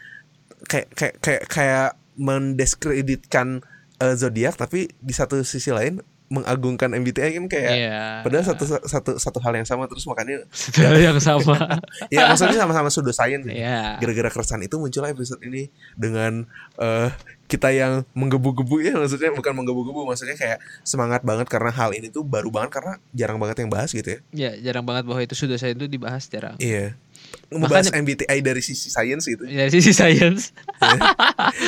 kayak 0.65 0.87
kayak 0.91 1.15
kayak 1.21 1.43
kayak 1.45 1.89
mendiskreditkan 2.17 3.61
eh, 3.99 4.15
zodiak 4.15 4.55
tapi 4.55 4.89
di 4.97 5.13
satu 5.13 5.41
sisi 5.43 5.69
lain 5.69 6.01
mengagungkan 6.33 6.97
MBTI 6.97 7.37
kan 7.37 7.45
kayak 7.45 7.71
Iya. 7.77 8.01
padahal 8.25 8.41
satu 8.41 8.63
satu 8.81 9.11
satu 9.21 9.37
hal 9.37 9.53
yang 9.53 9.69
sama 9.69 9.85
terus 9.85 10.01
makanya 10.09 10.41
Setelah 10.55 10.97
yang 10.97 11.19
sama. 11.21 11.53
ya 12.15 12.25
maksudnya 12.25 12.57
sama-sama 12.57 12.89
pseudoscience 12.89 13.45
gitu. 13.45 13.53
Iya. 13.53 14.01
gara-gara 14.01 14.29
keresahan 14.33 14.65
itu 14.65 14.81
muncullah 14.81 15.13
episode 15.13 15.45
ini 15.45 15.69
dengan 15.93 16.49
eh, 16.81 17.13
kita 17.53 17.69
yang 17.69 18.01
menggebu-gebu 18.11 18.81
ya 18.81 18.97
maksudnya 18.97 19.29
bukan 19.29 19.53
menggebu-gebu 19.53 20.01
maksudnya 20.03 20.33
kayak 20.33 20.57
semangat 20.81 21.21
banget 21.21 21.45
karena 21.45 21.69
hal 21.69 21.93
ini 21.93 22.09
tuh 22.09 22.25
baru 22.25 22.49
banget 22.49 22.73
karena 22.73 22.93
jarang 23.11 23.37
banget 23.37 23.61
yang 23.61 23.69
bahas 23.69 23.93
gitu 23.93 24.09
ya 24.09 24.19
Ya, 24.33 24.51
jarang 24.59 24.81
banget 24.81 25.05
bahwa 25.05 25.21
itu 25.21 25.33
sudah 25.33 25.55
saya 25.55 25.71
itu 25.71 25.85
dibahas 25.85 26.25
jarang. 26.25 26.57
iya 26.57 26.97
membahas 27.49 27.89
MBTI 27.89 28.41
dari 28.41 28.61
sisi 28.61 28.89
science 28.89 29.25
gitu 29.25 29.45
Dari 29.45 29.69
sisi 29.71 29.93
science. 29.93 30.49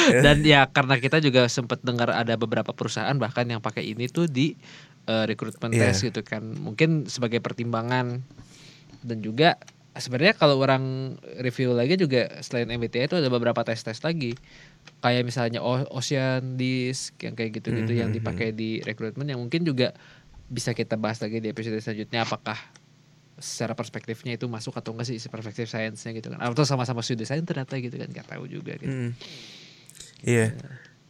Ya. 0.05 0.21
Dan 0.21 0.37
ya 0.41 0.61
karena 0.65 0.97
kita 0.97 1.17
juga 1.17 1.45
sempat 1.47 1.81
dengar 1.81 2.09
ada 2.09 2.33
beberapa 2.35 2.69
perusahaan 2.69 3.13
bahkan 3.15 3.45
yang 3.45 3.57
pakai 3.59 3.85
ini 3.87 4.05
tuh 4.05 4.25
di 4.25 4.53
eh, 5.05 5.23
rekrutmen 5.25 5.69
Iya. 5.71 5.89
tes 5.89 6.01
gitu 6.03 6.21
kan. 6.21 6.41
Mungkin 6.41 7.05
sebagai 7.05 7.39
pertimbangan 7.39 8.21
dan 9.01 9.17
juga 9.19 9.57
sebenarnya 9.93 10.35
kalau 10.35 10.57
orang 10.57 11.15
review 11.39 11.71
lagi 11.71 11.95
juga 11.95 12.27
selain 12.41 12.67
MBTI 12.67 13.07
itu 13.07 13.15
ada 13.15 13.29
beberapa 13.29 13.61
tes-tes 13.61 14.01
lagi. 14.01 14.37
Kayak 14.99 15.23
misalnya 15.23 15.59
Ocean 15.63 16.57
Disk 16.57 17.13
yang 17.21 17.37
kayak 17.37 17.61
gitu-gitu 17.61 17.93
yang 17.93 18.09
Mhm. 18.09 18.17
dipakai 18.17 18.49
di 18.51 18.81
rekrutmen 18.81 19.29
yang 19.29 19.37
mungkin 19.37 19.61
juga 19.61 19.93
bisa 20.45 20.73
kita 20.73 20.97
bahas 20.97 21.21
lagi 21.21 21.37
di 21.37 21.49
episode 21.49 21.77
selanjutnya 21.77 22.21
apakah 22.21 22.57
secara 23.35 23.75
perspektifnya 23.75 24.33
itu 24.33 24.47
masuk 24.47 24.73
atau 24.73 24.95
enggak 24.95 25.11
sih 25.11 25.19
perspektif 25.27 25.67
sainsnya 25.67 26.15
gitu 26.15 26.31
kan 26.31 26.39
atau 26.39 26.63
sama-sama 26.63 27.03
sudah 27.03 27.27
sains 27.27 27.43
ternyata 27.43 27.75
gitu 27.77 27.97
kan 27.99 28.07
nggak 28.07 28.27
tahu 28.29 28.47
juga 28.47 28.79
gitu. 28.79 28.89
Hmm. 28.89 29.11
Iya. 30.23 30.55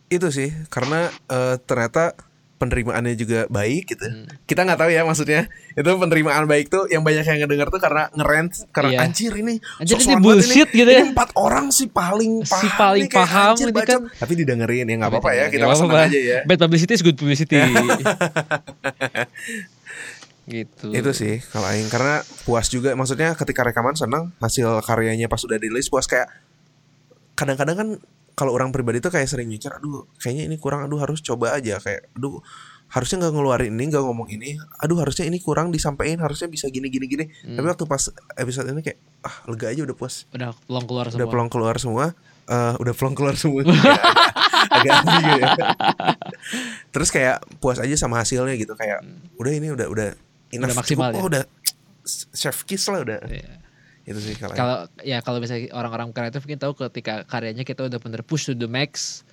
Itu 0.09 0.27
sih 0.29 0.49
karena 0.67 1.07
eh, 1.29 1.55
ternyata 1.61 2.17
penerimaannya 2.55 3.19
juga 3.19 3.51
baik 3.51 3.83
gitu. 3.91 4.05
Hmm. 4.07 4.31
Kita 4.47 4.63
nggak 4.63 4.79
tahu 4.79 4.89
ya 4.91 5.03
maksudnya. 5.03 5.51
Itu 5.75 5.91
penerimaan 5.99 6.47
baik 6.47 6.71
tuh 6.71 6.87
yang 6.87 7.03
banyak 7.03 7.27
yang 7.27 7.43
ngedenger 7.43 7.67
tuh 7.67 7.81
karena 7.83 8.07
ngerent 8.15 8.51
karena 8.71 8.91
Iya. 8.95 8.99
anjir 9.03 9.31
ini 9.35 9.59
Anjir, 9.83 9.99
ini 9.99 10.03
smart 10.07 10.21
banget 10.23 10.23
bullshit 10.23 10.69
gitu 10.71 10.87
ya. 10.87 11.01
Ini 11.03 11.11
empat 11.11 11.29
orang 11.35 11.67
sih 11.75 11.91
paling 11.91 12.47
Si 12.47 12.55
paham 12.55 12.79
paling 12.79 13.07
nih, 13.07 13.11
paham 13.11 13.53
anjir, 13.59 13.67
ini 13.75 13.81
kan. 13.83 14.01
Tapi 14.07 14.33
didengerin 14.39 14.85
ya 14.87 14.95
nggak 14.95 15.11
apa-apa 15.11 15.31
ya. 15.35 15.45
Kita 15.51 15.63
apa-apa. 15.67 16.07
aja 16.07 16.19
ya. 16.19 16.39
Bad 16.47 16.59
publicity 16.63 16.93
is 16.95 17.03
good 17.03 17.17
publicity. 17.19 17.59
gitu. 20.45 20.87
Itu 20.93 21.11
sih 21.11 21.41
kalau 21.49 21.67
aing 21.73 21.89
karena 21.89 22.21
puas 22.45 22.69
juga 22.69 22.93
maksudnya 22.93 23.33
ketika 23.33 23.65
rekaman 23.65 23.97
senang 23.97 24.31
hasil 24.37 24.79
karyanya 24.85 25.25
pas 25.25 25.41
sudah 25.41 25.57
rilis 25.57 25.89
puas 25.89 26.05
kayak 26.05 26.29
kadang-kadang 27.33 27.75
kan 27.75 27.89
kalau 28.35 28.51
orang 28.51 28.69
pribadi 28.69 28.99
tuh 28.99 29.09
kayak 29.09 29.25
sering 29.25 29.47
mikir 29.47 29.71
aduh 29.71 30.05
kayaknya 30.15 30.45
ini 30.45 30.55
kurang 30.55 30.83
aduh 30.83 30.99
harus 30.99 31.19
coba 31.19 31.51
aja 31.51 31.79
kayak 31.79 32.11
aduh 32.13 32.43
harusnya 32.87 33.17
nggak 33.17 33.33
ngeluarin 33.33 33.73
ini 33.73 33.83
nggak 33.87 34.03
ngomong 34.03 34.27
ini 34.29 34.49
aduh 34.77 34.97
harusnya 34.97 35.25
ini 35.25 35.39
kurang 35.39 35.67
disampaikan 35.69 36.19
harusnya 36.19 36.45
bisa 36.45 36.67
gini 36.67 36.87
gini 36.87 37.05
gini 37.05 37.25
Hmm. 37.41 37.55
tapi 37.55 37.65
waktu 37.65 37.85
pas 37.85 38.03
episode 38.35 38.67
ini 38.67 38.81
kayak 38.81 38.99
ah 39.21 39.35
lega 39.45 39.67
aja 39.67 39.81
udah 39.81 39.95
puas 39.95 40.29
Udah 40.29 40.53
pelong 40.61 40.85
keluar 40.85 41.05
semua. 41.07 41.17
udah 41.17 41.27
pelong 41.27 41.49
keluar 41.49 41.75
semua 41.75 42.05
eh, 42.45 42.73
udah 42.77 42.93
pelong 42.93 43.15
keluar 43.15 43.35
semua 43.35 43.61
agak, 44.75 44.93
ambigu 44.97 45.31
ya 45.35 45.47
terus 46.93 47.09
kayak 47.09 47.41
puas 47.57 47.77
aja 47.77 47.95
sama 47.95 48.19
hasilnya 48.19 48.53
gitu 48.53 48.73
kayak 48.73 49.01
udah 49.35 49.51
ini 49.51 49.71
udah 49.71 49.87
udah 49.87 50.07
enough 50.11 50.21
Hmm. 50.55 50.61
Udah 50.61 50.77
maksimal 50.77 51.07
cukup, 51.07 51.15
ya? 51.15 51.19
oh, 51.19 51.27
udah 51.27 51.43
chef 52.31 52.57
kiss 52.63 52.85
lah 52.85 53.01
udah 53.01 53.17
Iya. 53.25 53.64
Itu 54.05 54.19
sih 54.19 54.35
kalau 54.35 54.53
Kalau 54.53 54.77
ya 55.01 55.19
kalau 55.19 55.37
misalnya 55.37 55.69
orang-orang 55.71 56.09
kreatif 56.11 56.41
mungkin 56.41 56.57
tahu 56.57 56.73
ketika 56.79 57.23
karyanya 57.23 57.61
kita 57.61 57.83
udah 57.83 57.97
bener 57.97 58.21
push 58.21 58.45
to 58.45 58.53
the 58.53 58.65
max 58.65 59.25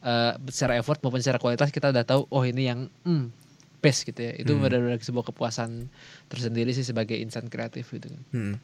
eh, 0.00 0.32
secara 0.46 0.76
effort 0.76 1.00
maupun 1.00 1.18
secara 1.18 1.36
kualitas 1.36 1.68
kita 1.68 1.88
udah 1.88 2.04
tahu 2.04 2.22
oh 2.26 2.42
ini 2.42 2.62
yang 2.64 2.86
hmm, 3.02 3.32
best 3.78 4.04
gitu 4.04 4.20
ya. 4.20 4.32
Itu 4.34 4.52
Hmm. 4.52 4.62
benar-benar 4.62 4.98
sebuah 4.98 5.24
kepuasan 5.26 5.88
tersendiri 6.26 6.70
sih 6.70 6.82
sebagai 6.82 7.14
insan 7.14 7.46
kreatif 7.46 7.88
gitu 7.88 8.08
kan. 8.08 8.22
Hmm. 8.30 8.56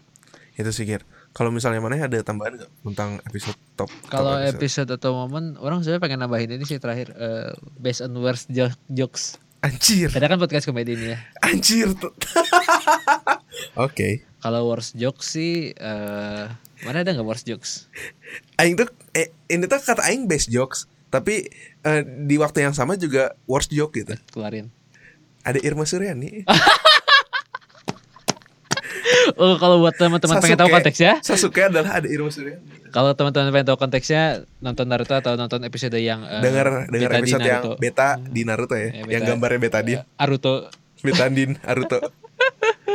itu 0.54 0.70
sih 0.70 0.84
Gir 0.84 1.02
kalau 1.30 1.50
misalnya 1.50 1.78
mana 1.78 1.98
ada 1.98 2.14
tambahan 2.20 2.54
nggak 2.54 2.70
tentang 2.84 3.18
episode 3.24 3.58
top 3.74 3.90
Kalau 4.06 4.38
episode 4.38 4.86
atau 4.88 5.10
momen 5.16 5.58
orang 5.58 5.82
sebenarnya 5.82 6.02
pengen 6.04 6.20
nambahin 6.20 6.50
ini 6.52 6.62
sih 6.62 6.78
terakhir 6.78 7.10
eh, 7.10 7.50
based 7.74 7.98
on 8.00 8.14
worst 8.14 8.46
jo- 8.48 8.70
jokes. 8.86 9.34
anjir 9.58 10.12
Karena 10.12 10.28
kan 10.28 10.38
podcast 10.38 10.62
komedi 10.64 10.94
ini 10.94 11.10
ya. 11.10 11.18
anjir 11.42 11.90
oke 13.74 14.08
Kalau 14.38 14.60
worst 14.66 14.92
jokes 14.94 15.26
sih 15.30 15.72
eh 15.72 16.44
mana 16.82 16.96
ada 16.96 17.10
nggak 17.10 17.24
worst 17.24 17.44
jokes? 17.44 17.88
Aing 18.54 18.74
tuh 18.74 18.84
eh, 19.12 19.32
ini 19.46 19.64
tuh 19.64 19.78
kata 19.78 20.04
Aing 20.04 20.24
best 20.24 20.48
jokes 20.48 20.84
tapi 21.08 21.48
eh, 21.80 22.02
di 22.02 22.36
waktu 22.36 22.60
yang 22.62 22.72
sama 22.72 22.94
juga 22.94 23.32
worst 23.44 23.70
joke 23.70 23.94
gitu 23.94 24.12
Keluarin. 24.28 24.68
ada 25.40 25.56
Irma 25.58 25.82
Suryani 25.82 26.42
Oh 29.34 29.56
kalau 29.56 29.80
buat 29.80 29.94
teman-teman 29.94 30.36
pengen 30.38 30.56
tahu 30.56 30.68
konteksnya, 30.70 31.18
Sasuke 31.20 31.60
adalah 31.62 31.96
ada 31.96 32.06
Irma 32.06 32.28
Suryani 32.28 32.60
kalau 32.90 33.10
teman-teman 33.12 33.50
pengen 33.50 33.66
tahu 33.66 33.78
konteksnya 33.78 34.22
nonton 34.58 34.84
Naruto 34.84 35.14
atau 35.14 35.34
nonton 35.34 35.60
episode 35.62 35.96
yang 35.96 36.22
eh, 36.22 36.40
dengar 36.40 36.86
dengar 36.86 37.10
Beta 37.10 37.16
di 37.16 37.22
episode 37.24 37.44
yang 37.44 37.62
beta 37.76 38.08
di 38.20 38.42
Naruto 38.44 38.74
ya, 38.74 38.88
Ya, 38.92 39.02
yang 39.08 39.22
beta. 39.24 39.28
gambarnya 39.30 39.58
betadin, 39.58 39.98
Eh, 39.98 40.20
Aruto. 40.20 40.68
betadin 41.00 41.56
Naruto. 41.58 41.98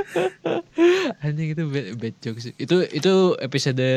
Anjing 1.24 1.54
itu 1.54 1.64
bad, 1.66 1.88
bad 1.96 2.16
jokes. 2.20 2.50
Itu 2.56 2.82
itu 2.86 3.14
episode 3.38 3.88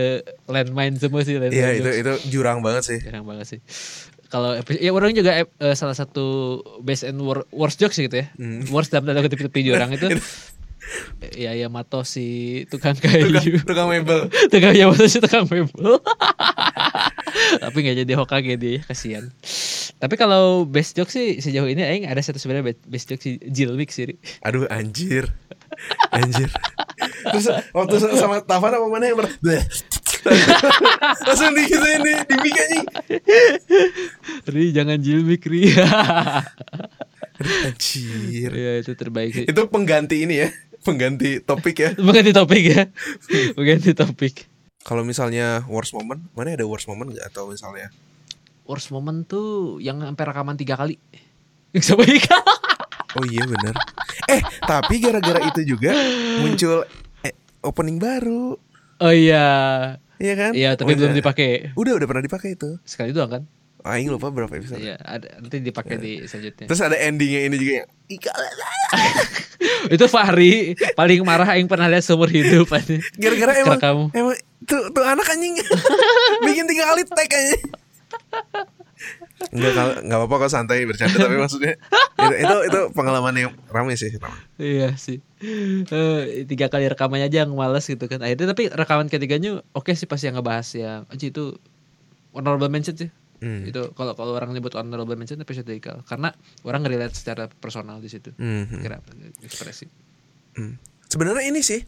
landmine 0.47 0.97
semua 0.97 1.23
sih 1.23 1.37
landmine 1.37 1.57
Iya 1.57 1.69
itu 1.75 1.89
jokes. 1.89 2.01
itu 2.01 2.13
jurang 2.31 2.59
banget 2.61 2.83
sih. 2.85 2.99
Jarang 3.01 3.25
banget 3.25 3.47
sih. 3.49 3.61
Kalau 4.27 4.57
ya 4.73 4.91
orang 4.91 5.13
juga 5.13 5.45
eh, 5.45 5.75
salah 5.75 5.93
satu 5.93 6.25
best 6.81 7.05
and 7.05 7.21
wor- 7.21 7.45
worst 7.51 7.77
jokes 7.77 7.97
gitu 7.97 8.25
ya. 8.25 8.27
Hmm. 8.35 8.65
Worst 8.69 8.89
dalam 8.89 9.05
tanda 9.05 9.21
kutip 9.21 9.41
tepi 9.41 9.61
jurang 9.63 9.93
itu 9.93 10.09
ya 11.39 11.55
Yamato 11.55 12.03
si 12.03 12.27
tukang 12.67 12.97
kayu. 12.97 13.33
Tukang 13.63 13.89
mebel. 13.89 14.29
tukang 14.49 14.75
Yamato 14.75 15.05
si 15.07 15.21
tukang 15.21 15.45
mebel. 15.47 16.01
Tapi 17.59 17.77
nggak 17.83 17.97
jadi 18.05 18.13
Hokage 18.17 18.55
dia, 18.57 18.81
kasihan. 18.85 19.29
Tapi 19.97 20.15
kalau 20.19 20.67
best 20.67 20.99
joke 20.99 21.09
sih 21.09 21.39
sejauh 21.39 21.71
ini 21.71 21.81
aing 21.83 22.05
ada 22.11 22.19
satu 22.19 22.37
sebenarnya 22.37 22.75
best- 22.85 23.09
joke 23.09 23.23
si 23.23 23.39
Jilwik 23.39 23.95
sih. 23.95 24.19
Aduh 24.43 24.67
anjir. 24.67 25.31
Anjir. 26.11 26.51
Terus 27.33 27.47
waktu 27.71 27.95
sama 28.19 28.43
Tavan 28.43 28.77
apa 28.77 28.87
mana 28.91 29.09
yang 29.09 29.19
ber. 29.19 29.31
Langsung 31.27 31.51
di 31.55 31.63
gitu 31.67 31.83
ini 31.83 32.13
di 32.27 32.35
mic 32.43 32.55
anjing. 32.55 32.87
Ri 34.47 34.65
jangan 34.75 34.99
Jilwik 34.99 35.47
Ri. 35.47 35.71
Anjir. 37.43 38.51
Iya 38.53 38.73
itu 38.83 38.93
terbaik 38.95 39.31
sih. 39.35 39.47
Itu 39.47 39.67
pengganti 39.71 40.23
ini 40.27 40.47
ya. 40.47 40.49
Pengganti 40.83 41.39
topik 41.43 41.77
ya. 41.79 41.91
Mengganti 41.95 42.35
topik 42.35 42.65
ya. 42.67 42.91
Mengganti 43.55 43.95
topik. 43.95 44.51
Kalau 44.83 45.03
misalnya 45.03 45.63
worst 45.67 45.95
moment, 45.95 46.19
mana 46.35 46.53
ada 46.53 46.67
worst 46.67 46.91
moment 46.91 47.11
nggak 47.11 47.31
atau 47.31 47.47
misalnya 47.47 47.89
Worst 48.63 48.95
moment 48.95 49.27
tuh 49.27 49.79
yang 49.79 49.99
sampai 49.99 50.23
rekaman 50.23 50.55
tiga 50.55 50.79
kali. 50.79 50.95
Sama 51.87 52.07
Ika. 52.07 52.39
Oh 53.13 53.27
iya 53.29 53.45
bener 53.45 53.77
Eh 54.25 54.41
tapi 54.65 54.97
gara-gara 54.97 55.37
itu 55.45 55.77
juga 55.77 55.93
muncul 56.41 56.81
eh, 57.21 57.35
opening 57.61 58.01
baru 58.01 58.57
Oh 58.99 59.11
iya. 59.13 59.45
Iya 60.23 60.35
kan? 60.39 60.53
Iya 60.55 60.71
tapi 60.79 60.95
Oh, 60.95 60.99
belum 61.03 61.13
iya. 61.13 61.19
dipakai. 61.19 61.51
Udah 61.75 61.93
udah 61.99 62.07
pernah 62.07 62.23
dipakai 62.23 62.55
itu 62.55 62.79
Sekali 62.87 63.11
doang 63.11 63.29
kan? 63.29 63.43
Aing 63.83 64.15
lupa 64.15 64.31
berapa 64.31 64.49
episode 64.55 64.79
Iya, 64.79 64.95
ada 65.03 65.43
nanti 65.43 65.59
dipakai 65.59 65.99
di 65.99 66.13
selanjutnya. 66.23 66.71
Terus 66.71 66.81
ada 66.87 66.95
endingnya 66.95 67.51
ini 67.51 67.57
juga 67.59 67.73
yang 67.83 67.89
Ika 68.07 68.33
itu 69.95 70.05
Fahri 70.07 70.79
paling 70.95 71.27
marah 71.27 71.59
yang 71.59 71.67
pernah 71.67 71.91
lihat 71.91 72.07
seumur 72.07 72.31
hidup. 72.31 72.71
Gara-gara 73.19 73.53
emang 73.59 73.81
kamu. 73.83 74.05
Emang 74.15 74.37
tuh, 74.73 74.89
tuh 74.97 75.05
anak 75.05 75.29
anjing 75.29 75.61
Bikin 76.49 76.65
tiga 76.65 76.89
kali 76.89 77.05
tag 77.05 77.29
aja 77.29 77.57
Enggak 79.51 79.73
kalau 79.75 79.95
nggak 80.07 80.19
apa-apa 80.23 80.35
kok 80.47 80.53
santai 80.55 80.87
bercanda 80.87 81.19
tapi 81.19 81.35
maksudnya 81.35 81.75
itu, 82.23 82.35
itu 82.39 82.57
itu 82.71 82.81
pengalaman 82.95 83.35
yang 83.35 83.51
ramai 83.69 83.99
sih 83.99 84.15
pertama. 84.15 84.39
Iya 84.57 84.95
sih. 84.95 85.19
Eh, 85.43 86.47
tiga 86.47 86.71
kali 86.71 86.87
rekamannya 86.87 87.27
aja 87.27 87.43
yang 87.43 87.53
males 87.59 87.83
gitu 87.91 88.07
kan. 88.07 88.23
Akhirnya 88.23 88.55
tapi 88.55 88.71
rekaman 88.71 89.11
ketiganya 89.11 89.61
oke 89.75 89.91
sih 89.99 90.07
pas 90.07 90.23
yang 90.23 90.39
ngebahas 90.39 90.69
yang 90.79 91.01
Aji 91.11 91.35
itu 91.35 91.59
honorable 92.31 92.71
mention 92.71 92.95
sih. 92.95 93.11
Hmm. 93.43 93.67
Itu 93.67 93.91
kalau 93.99 94.15
kalau 94.15 94.39
orang 94.39 94.55
nyebut 94.55 94.79
honorable 94.79 95.19
mention 95.19 95.43
episode 95.43 95.67
Ikal 95.75 96.07
karena 96.07 96.31
orang 96.63 96.87
ngerelate 96.87 97.19
secara 97.19 97.51
personal 97.51 97.99
di 97.99 98.09
situ. 98.09 98.31
Hmm. 98.39 98.71
Kira 98.71 99.03
ekspresi. 99.43 99.91
Hmm. 100.55 100.79
Sebenarnya 101.11 101.51
ini 101.51 101.61
sih 101.67 101.83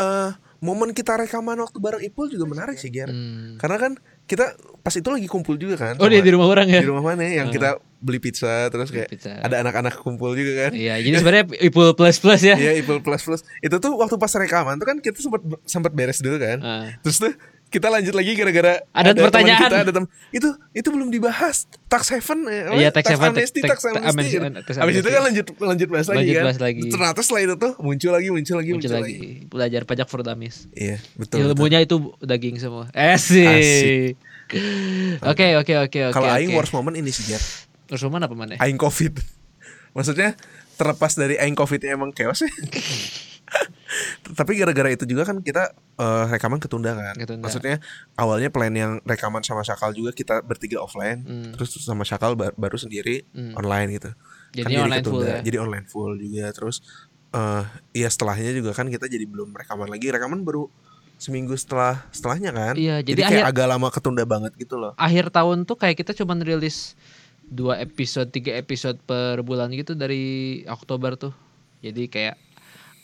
eh 0.00 0.30
momen 0.64 0.96
kita 0.96 1.20
rekaman 1.20 1.60
waktu 1.60 1.76
bareng 1.76 2.02
Ipul 2.08 2.32
juga 2.32 2.48
menarik 2.48 2.80
sih 2.80 2.88
Ger. 2.88 3.12
Hmm. 3.12 3.60
Karena 3.60 3.76
kan 3.76 3.92
kita 4.24 4.56
pas 4.80 4.96
itu 4.96 5.04
lagi 5.04 5.28
kumpul 5.28 5.60
juga 5.60 5.76
kan. 5.76 5.94
Oh 6.00 6.08
dia 6.08 6.24
di 6.24 6.32
rumah 6.32 6.48
orang 6.48 6.64
ya? 6.72 6.80
di 6.80 6.88
rumah 6.88 7.04
mana 7.04 7.28
yang 7.28 7.52
kita 7.52 7.76
beli 8.00 8.20
pizza 8.20 8.68
terus 8.68 8.92
kayak 8.92 9.08
Pizza. 9.08 9.32
ada 9.40 9.60
anak-anak 9.60 10.00
kumpul 10.00 10.32
juga 10.32 10.68
kan. 10.68 10.72
Iya, 10.72 11.00
jadi 11.04 11.16
sebenarnya 11.20 11.44
Ipul 11.68 11.92
plus 11.92 12.16
plus 12.20 12.40
ya. 12.40 12.56
Iya, 12.56 12.80
Ipul 12.80 13.04
plus 13.04 13.20
plus. 13.24 13.40
Itu 13.60 13.76
tuh 13.76 13.96
waktu 14.00 14.16
pas 14.16 14.32
rekaman 14.32 14.80
tuh 14.80 14.88
kan 14.88 14.96
kita 15.04 15.20
sempat 15.20 15.44
sempat 15.68 15.92
beres 15.92 16.20
dulu 16.24 16.40
kan. 16.40 16.58
Ah. 16.64 16.88
Terus 17.04 17.16
tuh 17.20 17.32
kita 17.74 17.90
lanjut 17.90 18.14
lagi 18.14 18.32
gara-gara 18.32 18.86
Ada 18.88 19.10
teman 19.10 19.26
pertanyaan. 19.26 19.60
kita, 19.60 19.76
ada 19.80 19.92
tem- 19.92 20.10
itu 20.30 20.48
itu 20.70 20.88
belum 20.88 21.08
dibahas 21.08 21.56
tax 21.84 22.08
haven 22.08 22.46
eh? 22.46 22.62
Iya, 22.76 22.88
tax 22.88 23.10
haven, 23.10 23.30
amnesty 23.32 23.60
tax- 23.60 23.82
tax 23.82 23.90
tax- 23.90 24.06
amnesty 24.06 24.38
tax 24.38 24.74
Habis 24.76 24.94
itu 24.96 25.08
kan 25.08 25.22
lanjut 25.24 25.46
lanjut 25.58 25.88
bahas 25.88 26.06
lagi 26.06 26.18
Lanjut 26.20 26.34
kan 26.34 26.44
bahas 26.46 26.60
lagi. 26.60 26.80
ternyata 26.86 27.20
setelah 27.20 27.42
itu 27.42 27.54
tuh 27.56 27.72
muncul 27.78 28.10
lagi 28.10 28.28
muncul 28.28 28.56
lagi 28.56 28.70
Muncul 28.70 28.92
lagi 28.94 29.16
belajar 29.44 29.80
pajak 29.82 30.06
for 30.06 30.20
dummies. 30.20 30.70
iya 30.72 31.02
betul, 31.12 31.42
betul. 31.42 31.52
Ilmunya 31.52 31.78
itu 31.80 31.96
daging 32.18 32.56
semua. 32.56 32.86
Asik. 32.90 34.14
Oke, 35.20 35.46
oke, 35.56 35.74
oke, 35.80 35.98
oke. 36.04 36.12
kalau 36.12 36.30
aing 36.30 36.52
worst 36.52 36.70
moment 36.70 36.94
ini 36.94 37.10
sih 37.10 37.26
Jar. 37.26 37.42
Terus 37.84 38.00
mana 38.06 38.24
apa 38.24 38.32
mana? 38.32 38.54
aing 38.56 38.76
covid 38.76 39.18
maksudnya 39.90 40.34
terlepas 40.74 41.14
dari 41.14 41.34
aing 41.36 41.54
covidnya 41.54 41.94
emang 41.94 42.10
chaos 42.10 42.42
ya 42.42 42.50
tapi 44.26 44.54
gara-gara 44.54 44.88
itu 44.88 45.04
juga 45.04 45.22
kan 45.24 45.36
kita 45.38 45.68
eh, 45.94 46.24
rekaman 46.30 46.56
ketunda 46.56 46.92
kan 46.92 47.12
Ketunda. 47.14 47.44
maksudnya 47.44 47.76
awalnya 48.14 48.48
plan 48.48 48.72
yang 48.72 48.98
rekaman 49.02 49.40
sama 49.40 49.60
Syakal 49.60 49.92
juga 49.92 50.10
kita 50.10 50.40
bertiga 50.40 50.78
offline 50.78 51.20
Hmm. 51.20 51.52
terus 51.52 51.76
sama 51.76 52.02
Syakal 52.02 52.32
ba- 52.32 52.54
baru 52.54 52.74
sendiri 52.74 53.28
Hmm. 53.30 53.52
online 53.54 53.88
gitu 53.94 54.10
Jadi 54.54 54.74
online 54.76 55.02
full 55.02 55.22
ya? 55.22 55.38
jadi 55.40 55.56
online 55.58 55.84
full 55.84 56.12
juga 56.14 56.48
terus 56.50 56.80
eh 57.30 57.64
iya 57.92 58.06
setelahnya 58.06 58.54
juga 58.54 58.72
kan 58.72 58.86
kita 58.86 59.04
jadi 59.04 59.24
belum 59.24 59.52
rekaman 59.52 59.86
lagi 59.86 60.08
rekaman 60.08 60.40
baru 60.40 60.70
seminggu 61.16 61.52
setelah 61.54 62.06
setelahnya 62.08 62.50
kan 62.50 62.74
Iya, 62.74 63.00
jadi 63.00 63.20
kayak 63.20 63.30
akhir- 63.42 63.50
agak 63.50 63.66
lama 63.68 63.88
ketunda 63.88 64.24
banget 64.24 64.52
gitu 64.56 64.76
loh 64.76 64.94
Akhir 64.96 65.28
tahun 65.28 65.62
tuh 65.62 65.74
kayak 65.74 65.96
kita 65.96 66.12
cuman 66.14 66.40
rilis 66.40 66.96
dua 67.44 67.76
episode, 67.78 68.30
tiga 68.30 68.54
episode 68.54 68.96
per 69.00 69.38
bulan 69.40 69.68
gitu 69.68 69.92
dari 69.92 70.24
Oktober 70.64 71.12
tuh. 71.14 71.36
Jadi 71.78 72.08
kayak 72.08 72.40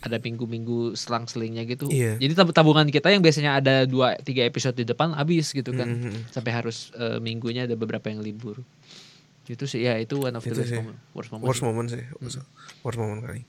ada 0.01 0.17
minggu-minggu 0.17 0.97
selang-selingnya 0.97 1.69
gitu. 1.69 1.89
Iya. 1.93 2.17
Jadi 2.17 2.33
tab- 2.33 2.57
tabungan 2.57 2.89
kita 2.89 3.13
yang 3.13 3.21
biasanya 3.21 3.61
ada 3.61 3.85
dua 3.85 4.17
tiga 4.21 4.49
episode 4.49 4.77
di 4.77 4.89
depan 4.89 5.13
habis 5.13 5.53
gitu 5.53 5.77
kan. 5.77 5.89
Mhm. 5.89 6.33
Sampai 6.33 6.53
harus 6.57 6.89
eh, 6.97 7.21
minggunya 7.21 7.69
ada 7.69 7.77
beberapa 7.77 8.09
yang 8.09 8.25
libur. 8.25 8.61
Itu 9.51 9.67
sih 9.67 9.83
ya 9.83 9.99
itu 9.99 10.17
one 10.17 10.37
of 10.39 10.47
the 10.47 10.55
worst 10.55 10.73
moment. 10.73 10.99
Worst 11.13 11.31
moment. 11.31 11.45
worst 11.45 11.61
sih. 11.61 11.67
moment 11.67 11.89
sih 11.91 12.05
worst 12.85 12.99
moment 13.01 13.21
kali 13.25 13.43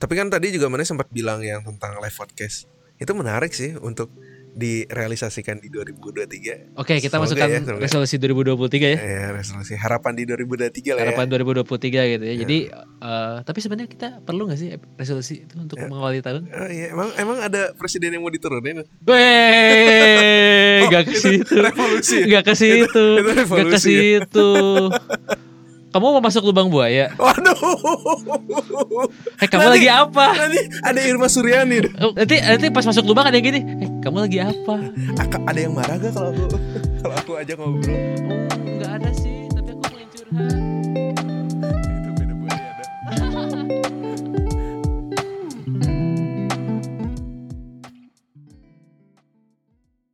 tapi 0.00 0.16
kan 0.16 0.32
tadi 0.32 0.48
juga 0.48 0.72
mana 0.72 0.80
sempat 0.80 1.12
bilang 1.12 1.44
yang 1.44 1.60
tentang 1.60 2.00
live 2.00 2.16
podcast 2.16 2.64
itu 2.96 3.12
menarik 3.12 3.52
sih 3.52 3.76
untuk 3.76 4.08
direalisasikan 4.52 5.56
di 5.56 5.68
2023 5.68 6.74
Oke, 6.74 6.98
kita 6.98 7.16
Semoga 7.16 7.24
masukkan 7.24 7.48
ya, 7.48 7.58
semoga. 7.60 7.80
resolusi 7.80 8.14
2023 8.16 8.58
ya. 8.84 8.98
ya 8.98 9.26
resolusi 9.30 9.74
harapan 9.74 10.12
di 10.12 10.22
2023 10.24 10.94
lah 10.94 11.02
Harapan 11.02 11.26
ya 11.26 11.32
2023 11.38 12.12
gitu 12.12 12.24
ya. 12.24 12.34
Jadi 12.36 12.58
eh, 13.00 13.36
tapi 13.40 13.58
sebenarnya 13.58 13.88
kita 13.88 14.08
perlu 14.20 14.44
nggak 14.44 14.58
sih 14.58 14.68
resolusi 14.94 15.44
itu 15.44 15.54
untuk 15.56 15.78
mengawali 15.80 16.20
tahun? 16.20 16.46
Oh, 16.46 16.68
iya, 16.68 16.90
emang 16.90 17.08
emang 17.14 17.38
ada 17.40 17.70
presiden 17.72 18.10
yang 18.10 18.20
mau 18.20 18.28
diturunin 18.28 18.82
Weh, 19.02 20.82
Oh, 20.82 20.88
gak 20.88 21.04
ke 21.04 21.12
itu 21.12 21.20
situ. 21.40 21.54
revolusi 21.56 22.16
ya? 22.22 22.40
Gak 22.40 22.44
ke 22.46 22.54
situ. 22.54 23.04
Itu- 23.16 23.20
itu 23.20 23.44
Gak 23.46 23.66
ke 23.66 23.72
ya? 23.72 23.78
situ. 23.78 24.50
Kamu 25.90 26.06
mau 26.08 26.22
masuk 26.22 26.42
lubang 26.44 26.66
buaya? 26.66 27.10
waduh 27.16 27.58
Eh, 29.36 29.46
kamu 29.46 29.58
Nanti- 29.60 29.74
lagi 29.76 29.90
apa? 29.90 30.24
nanti 30.38 30.60
ada 30.80 31.00
Irma 31.02 31.26
Suryani 31.26 31.82
Oh, 31.98 32.14
nanti 32.14 32.38
nanti 32.38 32.66
pas 32.70 32.84
masuk 32.84 33.02
lubang 33.04 33.26
ada 33.26 33.34
yang 33.34 33.46
gini. 33.46 33.60
Eh, 33.80 33.90
kamu 33.98 34.22
lagi 34.22 34.38
apa? 34.38 34.74
Ada 35.44 35.58
yang 35.58 35.74
marah 35.74 35.96
gak 35.96 36.12
kalau 36.12 36.30
aku 36.30 36.44
kalau 37.00 37.14
aku 37.16 37.32
ajak 37.36 37.56
ngobrol 37.56 37.98